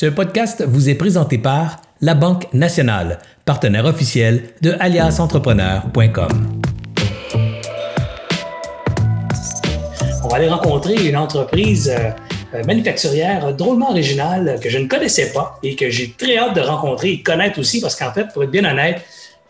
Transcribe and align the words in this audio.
Ce 0.00 0.06
podcast 0.06 0.64
vous 0.66 0.88
est 0.88 0.94
présenté 0.94 1.36
par 1.36 1.82
La 2.00 2.14
Banque 2.14 2.46
Nationale, 2.54 3.18
partenaire 3.44 3.84
officiel 3.84 4.44
de 4.62 4.74
aliasentrepreneur.com. 4.80 6.60
On 10.24 10.28
va 10.28 10.36
aller 10.36 10.48
rencontrer 10.48 11.06
une 11.06 11.18
entreprise 11.18 11.90
euh, 11.90 12.12
euh, 12.54 12.64
manufacturière 12.64 13.54
drôlement 13.54 13.90
originale 13.90 14.58
que 14.62 14.70
je 14.70 14.78
ne 14.78 14.88
connaissais 14.88 15.34
pas 15.34 15.58
et 15.62 15.76
que 15.76 15.90
j'ai 15.90 16.14
très 16.16 16.38
hâte 16.38 16.56
de 16.56 16.62
rencontrer 16.62 17.10
et 17.10 17.22
connaître 17.22 17.58
aussi 17.58 17.82
parce 17.82 17.94
qu'en 17.94 18.14
fait, 18.14 18.28
pour 18.32 18.42
être 18.42 18.50
bien 18.50 18.64
honnête, 18.64 19.02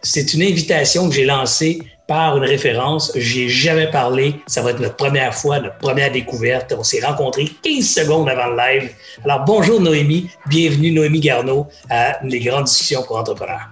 c'est 0.03 0.35
une 0.35 0.43
invitation 0.43 1.09
que 1.09 1.15
j'ai 1.15 1.27
lancée 1.27 1.81
par 2.11 2.37
une 2.37 2.43
référence. 2.43 3.13
J'y 3.15 3.45
ai 3.45 3.49
jamais 3.49 3.89
parlé. 3.89 4.43
Ça 4.49 4.63
va 4.63 4.73
être 4.73 4.81
notre 4.81 4.97
première 4.97 5.33
fois, 5.33 5.61
notre 5.61 5.79
première 5.79 6.11
découverte. 6.11 6.75
On 6.77 6.83
s'est 6.83 7.07
rencontrés 7.07 7.45
15 7.63 7.85
secondes 7.85 8.29
avant 8.29 8.49
le 8.49 8.57
live. 8.57 8.91
Alors, 9.25 9.45
bonjour 9.45 9.81
Noémie. 9.81 10.29
Bienvenue 10.47 10.91
Noémie 10.91 11.21
Garneau 11.21 11.69
à 11.89 12.19
Les 12.25 12.41
Grandes 12.41 12.65
Discussions 12.65 13.05
pour 13.05 13.17
Entrepreneurs. 13.17 13.71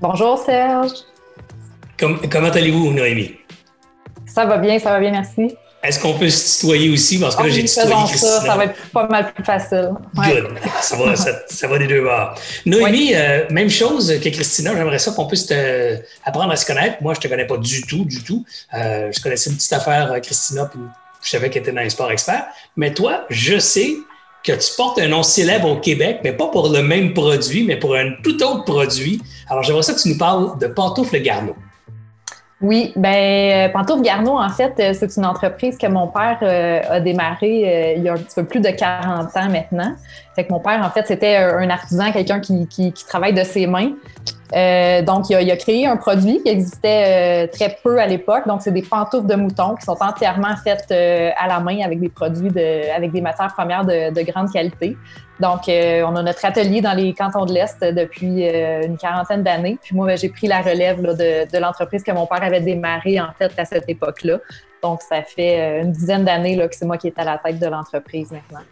Bonjour 0.00 0.36
Serge. 0.38 0.90
comment 1.96 2.48
allez-vous 2.48 2.92
Noémie? 2.92 3.36
Ça 4.26 4.44
va 4.44 4.58
bien, 4.58 4.80
ça 4.80 4.90
va 4.90 4.98
bien, 4.98 5.12
merci. 5.12 5.56
Est-ce 5.86 6.00
qu'on 6.00 6.14
peut 6.14 6.28
se 6.28 6.58
tutoyer 6.58 6.90
aussi? 6.90 7.18
Parce 7.18 7.36
que 7.36 7.42
là, 7.42 7.48
ah 7.50 7.54
j'ai 7.54 7.64
tutoyé 7.64 8.06
ça, 8.16 8.40
ça 8.42 8.56
va 8.56 8.64
être 8.64 8.74
pas 8.92 9.06
mal 9.08 9.32
plus 9.32 9.44
facile. 9.44 9.90
Good. 10.14 10.48
Ça 10.80 10.96
va, 10.96 11.14
ça, 11.16 11.68
va 11.68 11.78
des 11.78 11.86
deux 11.86 12.02
bords. 12.02 12.34
Noémie, 12.64 13.14
euh, 13.14 13.44
même 13.50 13.70
chose 13.70 14.12
que 14.20 14.28
Christina, 14.28 14.72
j'aimerais 14.74 14.98
ça 14.98 15.12
qu'on 15.12 15.26
puisse 15.26 15.52
apprendre 16.24 16.52
à 16.52 16.56
se 16.56 16.66
connaître. 16.66 16.96
Moi, 17.02 17.14
je 17.14 17.20
te 17.20 17.28
connais 17.28 17.46
pas 17.46 17.56
du 17.56 17.82
tout, 17.82 18.04
du 18.04 18.22
tout. 18.22 18.44
Euh, 18.74 19.10
je 19.14 19.22
connaissais 19.22 19.50
une 19.50 19.56
petite 19.56 19.72
affaire, 19.72 20.12
euh, 20.12 20.20
Christina, 20.20 20.66
puis 20.66 20.80
je 21.22 21.30
savais 21.30 21.50
qu'elle 21.50 21.62
était 21.62 21.72
dans 21.72 21.80
les 21.80 21.90
sports 21.90 22.10
experts. 22.10 22.46
Mais 22.76 22.92
toi, 22.92 23.24
je 23.30 23.58
sais 23.58 23.94
que 24.44 24.52
tu 24.52 24.76
portes 24.76 24.98
un 24.98 25.08
nom 25.08 25.22
célèbre 25.22 25.68
au 25.68 25.76
Québec, 25.76 26.20
mais 26.22 26.32
pas 26.32 26.48
pour 26.48 26.68
le 26.68 26.82
même 26.82 27.14
produit, 27.14 27.64
mais 27.64 27.76
pour 27.76 27.96
un 27.96 28.12
tout 28.22 28.40
autre 28.42 28.64
produit. 28.64 29.20
Alors, 29.48 29.62
j'aimerais 29.62 29.82
ça 29.82 29.94
que 29.94 30.00
tu 30.00 30.08
nous 30.08 30.18
parles 30.18 30.58
de 30.58 30.66
Pantoufle 30.66 31.20
Garneau. 31.20 31.56
Oui, 32.62 32.92
ben 32.96 33.70
Pantoufle 33.70 34.02
Garneau, 34.02 34.38
en 34.38 34.48
fait, 34.48 34.74
euh, 34.78 34.94
c'est 34.94 35.14
une 35.18 35.26
entreprise 35.26 35.76
que 35.76 35.86
mon 35.88 36.06
père 36.06 36.38
euh, 36.40 36.80
a 36.88 37.00
démarré 37.00 37.92
euh, 37.92 37.94
il 37.98 38.02
y 38.02 38.08
a 38.08 38.14
un 38.14 38.16
petit 38.16 38.34
peu 38.34 38.44
plus 38.44 38.60
de 38.60 38.70
40 38.70 39.36
ans 39.36 39.50
maintenant. 39.50 39.94
Mon 40.50 40.60
père, 40.60 40.82
en 40.84 40.90
fait, 40.90 41.06
c'était 41.06 41.36
un 41.36 41.68
artisan, 41.70 42.12
quelqu'un 42.12 42.40
qui, 42.40 42.92
travaille 43.08 43.34
de 43.34 43.44
ses 43.44 43.66
mains. 43.66 43.92
donc, 45.02 45.30
il 45.30 45.50
a, 45.50 45.56
créé 45.56 45.86
un 45.86 45.96
produit 45.96 46.42
qui 46.42 46.50
existait 46.50 47.48
très 47.48 47.76
peu 47.82 47.98
à 47.98 48.06
l'époque. 48.06 48.46
Donc, 48.46 48.62
c'est 48.62 48.72
des 48.72 48.82
pantoufles 48.82 49.26
de 49.26 49.34
mouton 49.34 49.74
qui 49.76 49.84
sont 49.84 49.96
entièrement 50.00 50.54
faites 50.62 50.90
à 50.90 51.46
la 51.48 51.60
main 51.60 51.78
avec 51.84 52.00
des 52.00 52.08
produits 52.08 52.50
de, 52.50 52.94
avec 52.94 53.12
des 53.12 53.20
matières 53.20 53.52
premières 53.54 53.84
de, 53.84 54.12
de 54.12 54.22
grande 54.22 54.52
qualité. 54.52 54.96
Donc, 55.40 55.68
euh, 55.68 56.02
on 56.06 56.16
a 56.16 56.22
notre 56.22 56.44
atelier 56.44 56.80
dans 56.80 56.94
les 56.94 57.12
cantons 57.12 57.44
de 57.44 57.52
l'Est 57.52 57.82
depuis 57.82 58.48
euh, 58.48 58.86
une 58.86 58.96
quarantaine 58.96 59.42
d'années. 59.42 59.78
Puis 59.82 59.94
moi, 59.94 60.06
ben, 60.06 60.16
j'ai 60.16 60.30
pris 60.30 60.46
la 60.46 60.62
relève 60.62 61.02
de, 61.02 61.58
l'entreprise 61.58 62.02
que 62.02 62.12
mon 62.12 62.26
père 62.26 62.42
avait 62.42 62.60
démarré 62.60 63.20
en 63.20 63.32
fait 63.38 63.52
à 63.58 63.64
cette 63.64 63.88
époque-là. 63.88 64.38
Donc, 64.82 65.02
ça 65.02 65.22
fait 65.22 65.60
euh, 65.60 65.82
une 65.82 65.92
dizaine 65.92 66.24
d'années 66.24 66.56
que 66.56 66.74
c'est 66.74 66.86
moi 66.86 66.96
qui 66.96 67.08
est 67.08 67.18
à 67.18 67.24
la 67.24 67.38
tête 67.38 67.58
de 67.58 67.66
l'entreprise 67.66 68.32
maintenant. 68.32 68.64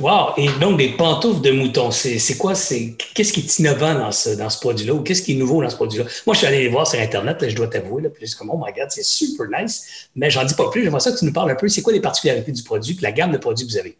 Wow! 0.00 0.34
Et 0.36 0.48
donc, 0.60 0.78
des 0.78 0.90
pantoufles 0.90 1.40
de 1.40 1.50
mouton, 1.50 1.90
c'est 1.90 2.38
quoi? 2.38 2.54
C'est 2.54 2.94
Qu'est-ce 3.14 3.32
qui 3.32 3.40
est 3.40 3.58
innovant 3.58 3.94
dans 3.94 4.12
ce, 4.12 4.30
dans 4.30 4.48
ce 4.48 4.60
produit-là? 4.60 4.94
Ou 4.94 5.02
qu'est-ce 5.02 5.22
qui 5.22 5.32
est 5.32 5.36
nouveau 5.36 5.60
dans 5.62 5.70
ce 5.70 5.76
produit-là? 5.76 6.04
Moi, 6.24 6.34
je 6.34 6.38
suis 6.38 6.46
allé 6.46 6.58
les 6.62 6.68
voir 6.68 6.86
sur 6.86 7.00
Internet, 7.00 7.48
je 7.48 7.56
dois 7.56 7.66
t'avouer, 7.66 8.08
puis 8.08 8.26
je 8.26 8.36
comme, 8.36 8.50
oh 8.50 8.62
my 8.64 8.72
God, 8.72 8.90
c'est 8.90 9.04
super 9.04 9.46
nice, 9.48 10.08
mais 10.14 10.30
j'en 10.30 10.44
dis 10.44 10.54
pas 10.54 10.70
plus. 10.70 10.84
J'aimerais 10.84 11.00
ça 11.00 11.10
que 11.10 11.18
tu 11.18 11.24
nous 11.24 11.32
parles 11.32 11.50
un 11.50 11.56
peu. 11.56 11.68
C'est 11.68 11.82
quoi 11.82 11.92
les 11.92 12.00
particularités 12.00 12.52
du 12.52 12.62
produit, 12.62 12.96
la 13.02 13.12
gamme 13.12 13.32
de 13.32 13.38
produits 13.38 13.66
que 13.66 13.72
vous 13.72 13.78
avez? 13.78 13.96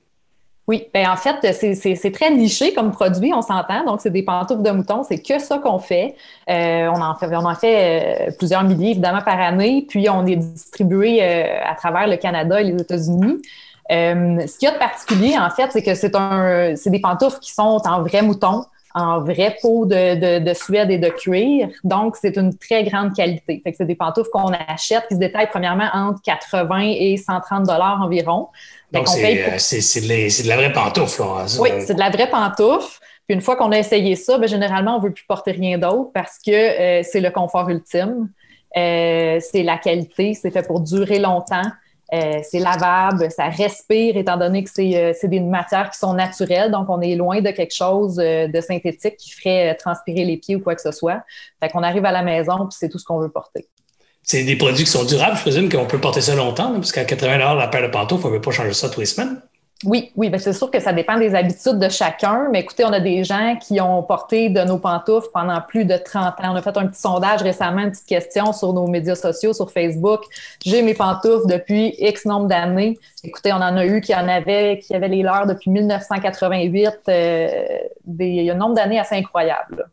Oui, 0.68 0.86
bien 0.92 1.10
en 1.10 1.16
fait, 1.16 1.54
c'est 1.54 2.10
très 2.12 2.30
niché 2.30 2.74
comme 2.74 2.92
produit, 2.92 3.32
on 3.32 3.40
s'entend. 3.40 3.86
Donc, 3.86 4.02
c'est 4.02 4.10
des 4.10 4.22
pantoufles 4.22 4.62
de 4.62 4.70
mouton, 4.70 5.02
c'est 5.02 5.18
que 5.18 5.38
ça 5.38 5.58
qu'on 5.58 5.78
fait. 5.78 6.14
Euh, 6.50 6.90
on 6.94 7.00
en 7.00 7.16
fait, 7.16 7.34
on 7.34 7.46
en 7.46 7.54
fait 7.54 8.28
euh, 8.28 8.30
plusieurs 8.36 8.62
milliers, 8.64 8.90
évidemment, 8.90 9.22
par 9.22 9.40
année. 9.40 9.86
Puis, 9.88 10.10
on 10.10 10.26
est 10.26 10.36
distribué 10.36 11.22
euh, 11.22 11.44
à 11.64 11.74
travers 11.74 12.06
le 12.06 12.18
Canada 12.18 12.60
et 12.60 12.64
les 12.64 12.82
États-Unis. 12.82 13.40
Ce 13.90 14.58
qu'il 14.58 14.68
y 14.68 14.70
a 14.70 14.74
de 14.74 14.78
particulier, 14.78 15.36
en 15.38 15.50
fait, 15.50 15.70
c'est 15.72 15.82
que 15.82 15.94
c'est 15.94 16.14
un, 16.14 16.74
c'est 16.76 16.90
des 16.90 17.00
pantoufles 17.00 17.38
qui 17.40 17.52
sont 17.52 17.80
en 17.84 18.02
vrai 18.02 18.22
mouton, 18.22 18.64
en 18.94 19.20
vraie 19.20 19.56
peau 19.60 19.86
de, 19.86 20.38
de, 20.38 20.54
Suède 20.54 20.90
et 20.90 20.98
de 20.98 21.08
cuir. 21.08 21.68
Donc, 21.84 22.16
c'est 22.16 22.36
une 22.36 22.56
très 22.56 22.84
grande 22.84 23.14
qualité. 23.14 23.60
Fait 23.62 23.70
que 23.70 23.76
c'est 23.76 23.86
des 23.86 23.94
pantoufles 23.94 24.30
qu'on 24.30 24.52
achète 24.68 25.06
qui 25.08 25.14
se 25.14 25.20
détaillent 25.20 25.50
premièrement 25.50 25.88
entre 25.92 26.20
80 26.22 26.94
et 26.98 27.16
130 27.16 27.64
dollars 27.64 28.00
environ. 28.02 28.48
Donc, 28.92 29.06
euh, 29.06 29.54
c'est 29.58 30.00
de, 30.00 30.48
la 30.48 30.56
vraie 30.56 30.72
pantoufle. 30.72 31.22
Hein, 31.22 31.46
oui, 31.60 31.70
c'est 31.80 31.94
de 31.94 31.98
la 31.98 32.10
vraie 32.10 32.30
pantoufle. 32.30 32.98
Puis 33.26 33.34
une 33.34 33.42
fois 33.42 33.56
qu'on 33.56 33.72
a 33.72 33.78
essayé 33.78 34.16
ça, 34.16 34.38
ben, 34.38 34.48
généralement, 34.48 34.96
on 34.96 34.98
ne 35.00 35.04
veut 35.04 35.12
plus 35.12 35.26
porter 35.26 35.52
rien 35.52 35.76
d'autre 35.76 36.10
parce 36.14 36.38
que 36.38 36.50
euh, 36.50 37.02
c'est 37.02 37.20
le 37.20 37.30
confort 37.30 37.68
ultime. 37.68 38.30
Euh, 38.76 39.38
c'est 39.40 39.62
la 39.62 39.76
qualité, 39.76 40.34
c'est 40.34 40.50
fait 40.50 40.66
pour 40.66 40.80
durer 40.80 41.18
longtemps. 41.18 41.70
C'est 42.10 42.58
lavable, 42.58 43.30
ça 43.30 43.48
respire 43.48 44.16
étant 44.16 44.36
donné 44.36 44.64
que 44.64 44.70
c'est 44.70 45.28
des 45.28 45.40
matières 45.40 45.90
qui 45.90 45.98
sont 45.98 46.14
naturelles, 46.14 46.70
donc 46.70 46.88
on 46.88 47.00
est 47.00 47.16
loin 47.16 47.40
de 47.40 47.50
quelque 47.50 47.74
chose 47.74 48.16
de 48.16 48.60
synthétique 48.60 49.16
qui 49.16 49.30
ferait 49.30 49.74
transpirer 49.74 50.24
les 50.24 50.36
pieds 50.36 50.56
ou 50.56 50.60
quoi 50.60 50.74
que 50.74 50.82
ce 50.82 50.92
soit. 50.92 51.22
Fait 51.60 51.68
qu'on 51.68 51.82
arrive 51.82 52.04
à 52.04 52.12
la 52.12 52.22
maison 52.22 52.66
puis 52.66 52.76
c'est 52.78 52.88
tout 52.88 52.98
ce 52.98 53.04
qu'on 53.04 53.18
veut 53.18 53.30
porter 53.30 53.68
c'est 54.22 54.44
des 54.44 54.56
produits 54.56 54.84
qui 54.84 54.90
sont 54.90 55.04
durables. 55.04 55.36
Je 55.36 55.40
présume 55.40 55.70
qu'on 55.70 55.86
peut 55.86 55.98
porter 55.98 56.20
ça 56.20 56.34
longtemps, 56.34 56.74
parce 56.74 56.92
qu'à 56.92 57.06
80 57.06 57.54
la 57.54 57.68
paire 57.68 57.80
de 57.80 57.86
pantoufles, 57.86 58.26
on 58.26 58.30
ne 58.30 58.36
peut 58.36 58.42
pas 58.42 58.50
changer 58.50 58.74
ça 58.74 58.90
tous 58.90 59.00
les 59.00 59.06
semaines. 59.06 59.40
Oui, 59.84 60.10
oui, 60.16 60.28
ben 60.28 60.40
c'est 60.40 60.52
sûr 60.52 60.72
que 60.72 60.80
ça 60.80 60.92
dépend 60.92 61.16
des 61.18 61.36
habitudes 61.36 61.78
de 61.78 61.88
chacun. 61.88 62.48
Mais 62.50 62.60
écoutez, 62.60 62.84
on 62.84 62.92
a 62.92 62.98
des 62.98 63.22
gens 63.22 63.56
qui 63.56 63.80
ont 63.80 64.02
porté 64.02 64.48
de 64.48 64.60
nos 64.62 64.78
pantoufles 64.78 65.28
pendant 65.32 65.60
plus 65.60 65.84
de 65.84 65.96
30 65.96 66.40
ans. 66.40 66.52
On 66.52 66.56
a 66.56 66.62
fait 66.62 66.76
un 66.76 66.88
petit 66.88 67.00
sondage 67.00 67.42
récemment, 67.42 67.82
une 67.82 67.92
petite 67.92 68.06
question 68.06 68.52
sur 68.52 68.72
nos 68.72 68.88
médias 68.88 69.14
sociaux, 69.14 69.52
sur 69.52 69.70
Facebook. 69.70 70.22
J'ai 70.64 70.82
mes 70.82 70.94
pantoufles 70.94 71.46
depuis 71.46 71.94
X 71.98 72.24
nombre 72.26 72.48
d'années. 72.48 72.98
Écoutez, 73.22 73.52
on 73.52 73.56
en 73.56 73.76
a 73.76 73.86
eu 73.86 74.00
qui 74.00 74.12
en 74.16 74.26
avaient, 74.26 74.80
qui 74.80 74.96
avaient 74.96 75.06
les 75.06 75.22
leurs 75.22 75.46
depuis 75.46 75.70
1988. 75.70 76.88
Euh, 77.08 77.48
des, 78.04 78.26
il 78.26 78.44
y 78.44 78.50
a 78.50 78.54
un 78.54 78.56
nombre 78.56 78.74
d'années 78.74 78.98
assez 78.98 79.14
incroyable 79.14 79.88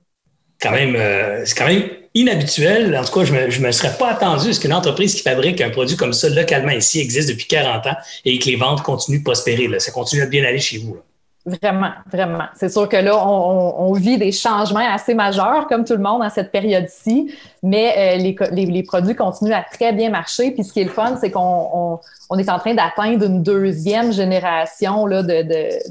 quand 0.61 0.71
même, 0.71 0.95
euh, 0.95 1.45
c'est 1.45 1.57
quand 1.57 1.67
même 1.67 1.89
inhabituel. 2.13 2.95
En 2.95 3.03
tout 3.03 3.19
cas, 3.19 3.25
je 3.25 3.33
ne 3.33 3.39
me, 3.39 3.67
me, 3.67 3.71
serais 3.71 3.97
pas 3.97 4.11
attendu 4.11 4.49
à 4.49 4.53
ce 4.53 4.59
qu'une 4.59 4.73
entreprise 4.73 5.15
qui 5.15 5.21
fabrique 5.21 5.61
un 5.61 5.69
produit 5.69 5.97
comme 5.97 6.13
ça 6.13 6.29
localement 6.29 6.71
ici 6.71 6.99
existe 6.99 7.29
depuis 7.29 7.47
40 7.47 7.87
ans 7.87 7.95
et 8.23 8.39
que 8.39 8.45
les 8.45 8.55
ventes 8.55 8.81
continuent 8.81 9.19
de 9.19 9.23
prospérer. 9.23 9.67
Là. 9.67 9.79
Ça 9.79 9.91
continue 9.91 10.21
à 10.21 10.27
bien 10.27 10.43
aller 10.43 10.59
chez 10.59 10.77
vous. 10.77 10.97
Vraiment, 11.45 11.91
vraiment. 12.11 12.45
C'est 12.55 12.69
sûr 12.69 12.89
que 12.89 12.97
là, 12.97 13.15
on, 13.23 13.93
vit 13.93 14.17
des 14.17 14.31
changements 14.31 14.79
assez 14.79 15.13
majeurs, 15.13 15.67
comme 15.67 15.85
tout 15.85 15.93
le 15.93 16.01
monde, 16.01 16.23
dans 16.23 16.29
cette 16.31 16.51
période-ci, 16.51 17.31
mais 17.61 18.17
euh, 18.17 18.49
les, 18.51 18.83
produits 18.83 19.13
continuent 19.13 19.53
à 19.53 19.61
très 19.61 19.93
bien 19.93 20.09
marcher. 20.09 20.49
Puis 20.49 20.63
ce 20.63 20.73
qui 20.73 20.81
est 20.81 20.85
le 20.85 20.89
fun, 20.89 21.17
c'est 21.21 21.29
qu'on 21.29 21.99
on, 22.31 22.37
est 22.39 22.49
en 22.49 22.57
train 22.57 22.73
d'atteindre 22.73 23.25
une 23.27 23.43
deuxième 23.43 24.11
génération 24.11 25.05
là, 25.05 25.21
de, 25.21 25.43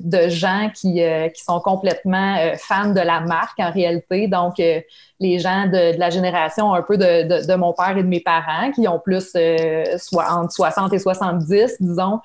de, 0.03 0.29
gens 0.29 0.71
qui, 0.75 1.01
euh, 1.01 1.29
qui 1.29 1.45
sont 1.45 1.61
complètement 1.61 2.37
euh, 2.37 2.57
fans 2.59 2.91
de 2.91 3.01
la 3.01 3.21
marque 3.21 3.61
en 3.61 3.71
réalité. 3.71 4.27
Donc, 4.27 4.55
les 4.59 5.39
gens 5.39 5.67
de, 5.69 5.97
la 5.97 6.11
génération 6.11 6.75
un 6.75 6.83
peu 6.83 6.99
de, 6.99 7.47
de, 7.47 7.55
mon 7.55 7.73
père 7.73 7.97
et 7.97 8.03
de 8.03 8.09
mes 8.09 8.21
parents, 8.21 8.73
qui 8.73 8.89
ont 8.89 8.99
plus 8.99 9.37
soit 9.99 10.33
entre 10.33 10.51
60 10.51 10.93
et 10.93 10.99
70, 10.99 11.77
disons, 11.79 12.21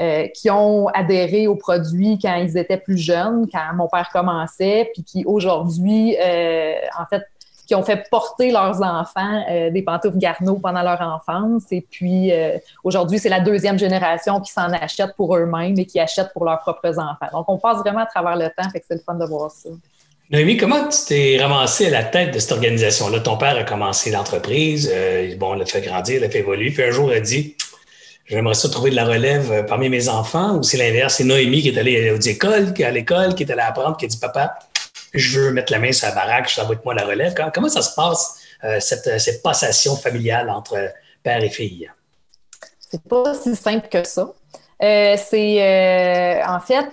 euh, 0.00 0.26
qui 0.28 0.48
ont 0.48 0.88
adhéré 0.88 1.46
aux 1.46 1.54
produits 1.54 2.18
quand 2.18 2.36
ils 2.36 2.56
étaient 2.56 2.78
plus 2.78 2.96
jeunes, 2.96 3.46
quand 3.52 3.74
mon 3.74 3.88
père 3.88 4.08
commençait, 4.10 4.90
puis 4.94 5.04
qui 5.04 5.22
aujourd'hui, 5.26 6.16
euh, 6.18 6.72
en 6.98 7.04
fait, 7.04 7.24
qui 7.66 7.74
ont 7.74 7.82
fait 7.82 8.08
porter 8.10 8.52
leurs 8.52 8.80
enfants 8.80 9.44
euh, 9.50 9.70
des 9.70 9.82
pantoufles 9.82 10.16
Garneau 10.16 10.54
pendant 10.54 10.80
leur 10.80 11.00
enfance. 11.02 11.64
Et 11.72 11.86
puis 11.90 12.32
aujourd'hui, 12.82 13.18
c'est 13.18 13.28
la 13.28 13.40
deuxième 13.40 13.78
génération 13.78 14.40
qui 14.40 14.50
s'en 14.50 14.72
achète 14.72 15.14
pour 15.14 15.36
eux-mêmes 15.36 15.78
et 15.78 15.84
qui 15.84 16.00
achète 16.00 16.32
pour 16.32 16.46
leurs 16.46 16.60
propres 16.60 16.98
enfants. 16.98 17.28
Donc, 17.30 17.44
on 17.48 17.58
passe 17.58 17.76
vraiment 17.80 18.00
à 18.00 18.06
travers 18.06 18.36
le 18.36 18.46
temps, 18.46 18.70
fait 18.72 18.80
que 18.80 18.86
c'est 18.88 18.94
le 18.94 19.02
fun 19.04 19.14
de 19.16 19.26
voir 19.26 19.50
ça. 19.50 19.68
Noémie, 20.30 20.56
comment 20.56 20.88
tu 20.88 21.04
t'es 21.06 21.36
ramassé 21.38 21.88
à 21.88 21.90
la 21.90 22.04
tête 22.04 22.32
de 22.32 22.38
cette 22.38 22.52
organisation-là? 22.52 23.20
Ton 23.20 23.36
père 23.36 23.58
a 23.58 23.64
commencé 23.64 24.10
l'entreprise, 24.10 24.90
bon, 25.38 25.52
l'a 25.52 25.66
fait 25.66 25.82
grandir, 25.82 26.22
l'a 26.22 26.30
fait 26.30 26.38
évoluer, 26.38 26.70
puis 26.70 26.82
un 26.82 26.90
jour, 26.90 27.12
il 27.12 27.16
a 27.16 27.20
dit 27.20 27.54
j'aimerais 28.26 28.54
ça 28.54 28.68
trouver 28.68 28.90
de 28.90 28.96
la 28.96 29.04
relève 29.04 29.52
euh, 29.52 29.62
parmi 29.62 29.88
mes 29.88 30.08
enfants, 30.08 30.56
ou 30.56 30.62
c'est 30.62 30.76
l'inverse, 30.76 31.16
c'est 31.16 31.24
Noémie 31.24 31.62
qui 31.62 31.68
est 31.68 31.78
allée 31.78 32.10
aux 32.10 32.20
écoles, 32.20 32.72
qui 32.72 32.84
à 32.84 32.90
l'école, 32.90 33.34
qui 33.34 33.42
est 33.44 33.50
allée 33.50 33.62
apprendre, 33.62 33.96
qui 33.96 34.04
a 34.04 34.08
dit 34.08 34.18
Papa, 34.18 34.58
je 35.14 35.40
veux 35.40 35.52
mettre 35.52 35.72
la 35.72 35.78
main 35.78 35.92
sur 35.92 36.08
la 36.08 36.14
baraque, 36.14 36.48
ça 36.50 36.64
va 36.64 36.74
être 36.74 36.84
moi 36.84 36.94
la 36.94 37.04
relève. 37.04 37.34
Comment, 37.52 37.68
ça 37.68 37.82
se 37.82 37.94
passe, 37.94 38.38
euh, 38.64 38.80
cette, 38.80 39.42
passation 39.42 39.96
familiale 39.96 40.48
entre 40.50 40.92
père 41.22 41.42
et 41.42 41.50
fille? 41.50 41.90
C'est 42.78 43.02
pas 43.02 43.34
si 43.34 43.54
simple 43.56 43.88
que 43.88 44.04
ça. 44.04 44.32
Euh, 44.82 45.16
c'est 45.16 46.42
en 46.44 46.60
fait, 46.60 46.88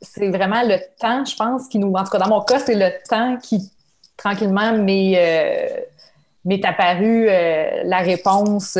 c'est 0.00 0.28
vraiment 0.28 0.62
le 0.62 0.78
temps, 0.98 1.24
je 1.24 1.36
pense, 1.36 1.68
qui 1.68 1.78
nous. 1.78 1.92
En 1.92 2.04
tout 2.04 2.10
cas, 2.10 2.18
dans 2.18 2.28
mon 2.28 2.42
cas, 2.42 2.58
c'est 2.58 2.74
le 2.74 2.90
temps 3.08 3.36
qui 3.36 3.70
tranquillement 4.16 4.72
m'est 4.72 6.64
apparu 6.64 7.26
la 7.26 7.98
réponse 7.98 8.76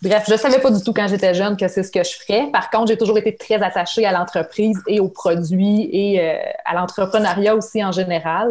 Bref, 0.00 0.24
je 0.28 0.32
ne 0.32 0.38
savais 0.38 0.60
pas 0.60 0.70
du 0.70 0.82
tout 0.82 0.92
quand 0.92 1.08
j'étais 1.08 1.34
jeune 1.34 1.56
que 1.56 1.66
c'est 1.66 1.82
ce 1.82 1.90
que 1.90 2.04
je 2.04 2.10
ferais. 2.10 2.50
Par 2.52 2.70
contre, 2.70 2.88
j'ai 2.88 2.96
toujours 2.96 3.18
été 3.18 3.34
très 3.34 3.60
attachée 3.62 4.06
à 4.06 4.12
l'entreprise 4.12 4.80
et 4.86 5.00
aux 5.00 5.08
produits 5.08 5.88
et 5.92 6.20
euh, 6.20 6.38
à 6.64 6.74
l'entrepreneuriat 6.74 7.56
aussi 7.56 7.84
en 7.84 7.90
général. 7.90 8.50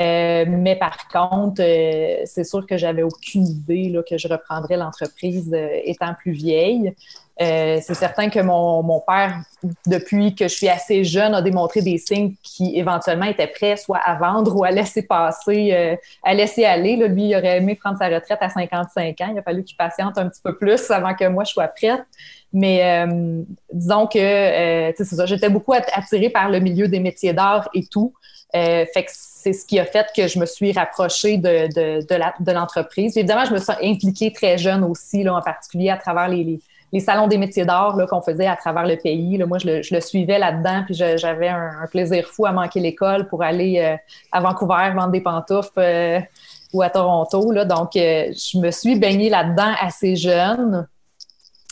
Euh, 0.00 0.44
mais 0.48 0.76
par 0.76 1.08
contre, 1.08 1.60
euh, 1.60 2.22
c'est 2.24 2.44
sûr 2.44 2.66
que 2.66 2.76
j'avais 2.76 3.02
aucune 3.02 3.46
idée 3.46 3.88
là, 3.88 4.02
que 4.08 4.16
je 4.16 4.28
reprendrais 4.28 4.76
l'entreprise 4.76 5.52
étant 5.84 6.14
plus 6.14 6.32
vieille. 6.32 6.94
C'est 7.38 7.94
certain 7.94 8.30
que 8.30 8.40
mon, 8.40 9.00
père, 9.00 9.40
depuis 9.86 10.34
que 10.34 10.46
je 10.46 10.54
suis 10.54 10.68
assez 10.68 11.04
jeune, 11.04 11.34
a 11.34 11.42
démontré 11.42 11.82
des 11.82 11.98
signes 11.98 12.34
qui 12.42 12.78
éventuellement 12.78 13.26
étaient 13.26 13.48
prêts 13.48 13.76
soit 13.76 13.98
à 13.98 14.14
vendre 14.14 14.56
ou 14.56 14.64
à 14.64 14.70
laisser 14.70 15.02
passer, 15.02 15.98
à 16.22 16.34
laisser 16.34 16.64
aller. 16.64 16.96
Lui, 16.96 17.30
il 17.30 17.36
aurait 17.36 17.58
aimé 17.58 17.74
prendre 17.74 17.98
sa 17.98 18.08
retraite 18.08 18.38
à 18.40 18.48
55 18.48 19.20
ans. 19.20 19.28
Il 19.32 19.38
a 19.38 19.42
fallu 19.42 19.64
qu'il 19.64 19.76
patiente 19.76 20.16
un 20.16 20.28
petit 20.28 20.42
peu 20.42 20.56
plus 20.56 20.90
avant 20.90 21.14
que 21.14 21.26
moi 21.26 21.44
je 21.44 21.52
sois 21.52 21.68
prête. 21.68 22.04
Mais 22.52 23.04
disons 23.72 24.06
que 24.06 24.92
c'est 24.96 25.04
ça, 25.04 25.26
j'étais 25.26 25.50
beaucoup 25.50 25.72
attirée 25.72 26.30
par 26.30 26.48
le 26.48 26.60
milieu 26.60 26.86
des 26.86 27.00
métiers 27.00 27.32
d'art 27.32 27.68
et 27.74 27.84
tout. 27.86 28.14
Euh, 28.54 28.86
fait 28.94 29.04
que 29.04 29.10
c'est 29.12 29.52
ce 29.52 29.66
qui 29.66 29.80
a 29.80 29.84
fait 29.84 30.06
que 30.14 30.28
je 30.28 30.38
me 30.38 30.46
suis 30.46 30.70
rapprochée 30.72 31.38
de, 31.38 32.52
l'entreprise. 32.52 33.16
Évidemment, 33.16 33.44
je 33.44 33.52
me 33.52 33.58
suis 33.58 33.72
impliquée 33.82 34.32
très 34.32 34.58
jeune 34.58 34.84
aussi, 34.84 35.28
en 35.28 35.40
particulier 35.42 35.90
à 35.90 35.96
travers 35.96 36.28
les, 36.28 36.44
les, 36.44 36.60
salons 37.00 37.26
des 37.26 37.38
métiers 37.38 37.64
d'art 37.64 37.96
qu'on 38.08 38.20
faisait 38.20 38.46
à 38.46 38.56
travers 38.56 38.86
le 38.86 38.96
pays. 38.96 39.38
Moi, 39.44 39.58
je 39.58 39.94
le, 39.94 40.00
suivais 40.00 40.38
là-dedans, 40.38 40.82
puis 40.84 40.94
j'avais 40.94 41.48
un, 41.48 41.86
plaisir 41.90 42.26
fou 42.26 42.46
à 42.46 42.52
manquer 42.52 42.80
l'école 42.80 43.28
pour 43.28 43.42
aller 43.42 43.78
euh, 43.80 43.96
à 44.32 44.40
Vancouver 44.40 44.92
vendre 44.94 45.10
des 45.10 45.20
pantoufles 45.20 45.70
euh, 45.78 46.20
ou 46.72 46.82
à 46.82 46.90
Toronto. 46.90 47.52
Donc, 47.64 47.90
je 47.94 48.58
me 48.58 48.70
suis 48.70 48.98
baignée 48.98 49.30
là-dedans 49.30 49.72
assez 49.80 50.16
jeune. 50.16 50.86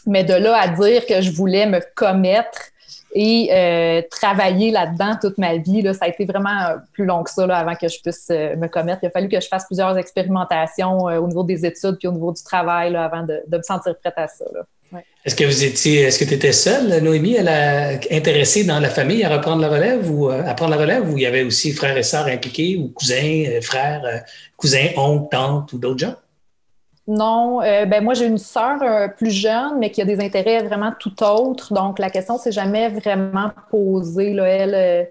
Mais 0.07 0.25
de 0.25 0.35
là 0.35 0.57
à 0.61 0.69
dire 0.69 1.07
que 1.07 1.21
je 1.21 1.31
voulais 1.31 1.67
me 1.67 1.81
commettre 1.95 2.73
et 3.15 3.51
euh, 3.53 4.03
travailler 4.11 4.71
là-dedans 4.71 5.17
toute 5.21 5.39
ma 5.39 5.57
vie. 5.57 5.83
Ça 5.95 6.07
a 6.07 6.09
été 6.09 6.25
vraiment 6.25 6.63
euh, 6.69 6.77
plus 6.93 7.05
long 7.05 7.23
que 7.23 7.31
ça 7.31 7.45
avant 7.45 7.75
que 7.75 7.89
je 7.89 8.01
puisse 8.01 8.29
euh, 8.31 8.57
me 8.57 8.69
commettre. 8.69 9.01
Il 9.03 9.07
a 9.07 9.11
fallu 9.11 9.29
que 9.29 9.41
je 9.41 9.49
fasse 9.49 9.67
plusieurs 9.67 9.97
expérimentations 9.99 10.99
au 11.03 11.27
niveau 11.27 11.45
des 11.45 11.67
études 11.67 11.97
puis 11.99 12.09
au 12.09 12.13
niveau 12.13 12.33
du 12.33 12.43
travail 12.43 12.97
avant 12.97 13.23
de, 13.23 13.43
me 13.51 13.63
sentir 13.63 13.97
prête 13.99 14.15
à 14.17 14.29
ça. 14.29 14.45
Est-ce 15.25 15.37
que 15.37 15.45
vous 15.45 15.65
étiez, 15.65 16.01
est-ce 16.03 16.19
que 16.19 16.25
tu 16.25 16.35
étais 16.35 16.53
seule, 16.53 17.01
Noémie, 17.01 17.35
elle 17.35 17.49
a 17.49 17.91
intéressée 18.11 18.65
dans 18.65 18.81
la 18.81 18.91
famille 18.91 19.23
à 19.23 19.29
reprendre 19.29 19.63
la 19.63 19.69
relève 19.69 20.11
ou 20.11 20.29
à 20.29 20.55
prendre 20.55 20.73
la 20.73 20.79
relève 20.79 21.09
ou 21.09 21.17
il 21.17 21.23
y 21.23 21.27
avait 21.27 21.45
aussi 21.45 21.73
frères 21.73 21.97
et 21.97 22.03
sœurs 22.03 22.27
impliqués 22.27 22.77
ou 22.77 22.89
cousins, 22.89 23.45
frères, 23.63 24.25
cousins, 24.57 24.89
oncles, 24.97 25.29
tantes 25.31 25.73
ou 25.73 25.79
d'autres 25.79 26.01
gens? 26.01 26.15
Non, 27.07 27.61
euh, 27.63 27.85
ben 27.85 28.03
moi 28.03 28.15
j'ai 28.15 28.27
une 28.27 28.39
sœur 28.39 28.81
euh, 28.83 29.09
plus 29.09 29.31
jeune, 29.31 29.79
mais 29.79 29.91
qui 29.91 30.01
a 30.01 30.05
des 30.05 30.21
intérêts 30.21 30.63
vraiment 30.63 30.93
tout 30.97 31.23
autres. 31.25 31.75
Donc 31.75 31.99
la 31.99 32.11
question 32.11 32.39
s'est 32.39 32.53
jamais 32.53 32.89
vraiment 32.89 33.51
posée. 33.71 34.33
Là. 34.33 34.47
Elle, 34.47 34.75
euh, 34.75 35.05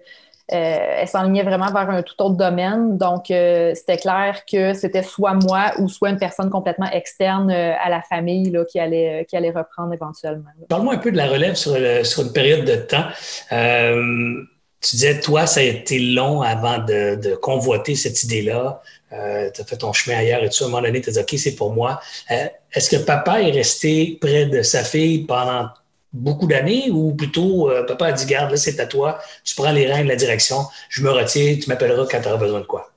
elle 0.52 1.08
s'enlignait 1.08 1.44
vraiment 1.44 1.72
vers 1.72 1.90
un 1.90 2.02
tout 2.02 2.16
autre 2.20 2.36
domaine. 2.36 2.98
Donc 2.98 3.26
c'était 3.28 3.98
clair 3.98 4.44
que 4.52 4.74
c'était 4.74 5.04
soit 5.04 5.34
moi 5.34 5.72
ou 5.80 5.88
soit 5.88 6.10
une 6.10 6.20
personne 6.20 6.50
complètement 6.50 6.90
externe 6.92 7.52
à 7.52 7.90
la 7.90 8.02
famille 8.02 8.50
là, 8.52 8.66
qui, 8.66 8.80
allait, 8.80 9.26
qui 9.30 9.38
allait 9.38 9.52
reprendre 9.52 9.94
éventuellement. 9.94 10.50
Parle-moi 10.70 10.96
un 10.96 10.98
peu 10.98 11.12
de 11.12 11.18
la 11.18 11.28
relève 11.28 11.56
sur, 11.56 11.76
sur 12.04 12.24
une 12.24 12.34
période 12.34 12.66
de 12.66 12.76
temps. 12.76 13.08
tu 13.50 14.96
disais, 14.96 15.20
toi, 15.20 15.46
ça 15.46 15.60
a 15.60 15.64
été 15.64 16.00
long 16.00 16.42
avant 16.42 16.80
de, 16.80 17.36
convoiter 17.36 17.96
cette 17.96 18.24
idée-là. 18.24 18.82
Euh, 19.14 19.50
tu 19.54 19.62
as 19.62 19.66
fait 19.66 19.78
ton 19.78 19.94
chemin 19.94 20.18
ailleurs 20.18 20.44
et 20.44 20.50
tout. 20.50 20.64
À 20.64 20.68
un 20.68 20.70
moment 20.70 20.84
donné, 20.84 21.02
tu 21.02 21.10
as 21.10 21.14
dit, 21.14 21.20
OK, 21.20 21.34
c'est 21.38 21.56
pour 21.56 21.74
moi. 21.74 22.00
Euh, 22.32 22.48
est-ce 22.74 22.90
que 22.90 23.02
papa 23.04 23.42
est 23.42 23.52
resté 23.52 24.18
près 24.22 24.46
de 24.46 24.62
sa 24.62 24.84
fille 24.84 25.26
pendant 25.26 25.70
beaucoup 26.14 26.48
d'années 26.48 26.90
ou 26.92 27.14
plutôt 27.14 27.70
euh, 27.70 27.84
papa 27.86 28.08
a 28.08 28.12
dit, 28.12 28.26
garde, 28.26 28.52
là, 28.52 28.58
c'est 28.58 28.80
à 28.80 28.86
toi, 28.86 29.20
tu 29.44 29.56
prends 29.56 29.72
les 29.72 29.92
rênes 29.92 30.04
de 30.04 30.10
la 30.10 30.16
direction, 30.16 30.66
je 30.90 31.04
me 31.04 31.10
retire, 31.10 31.58
tu 31.62 31.70
m'appelleras 31.70 32.06
quand 32.10 32.22
tu 32.22 32.28
auras 32.28 32.38
besoin 32.38 32.60
de 32.60 32.66
quoi? 32.66 32.92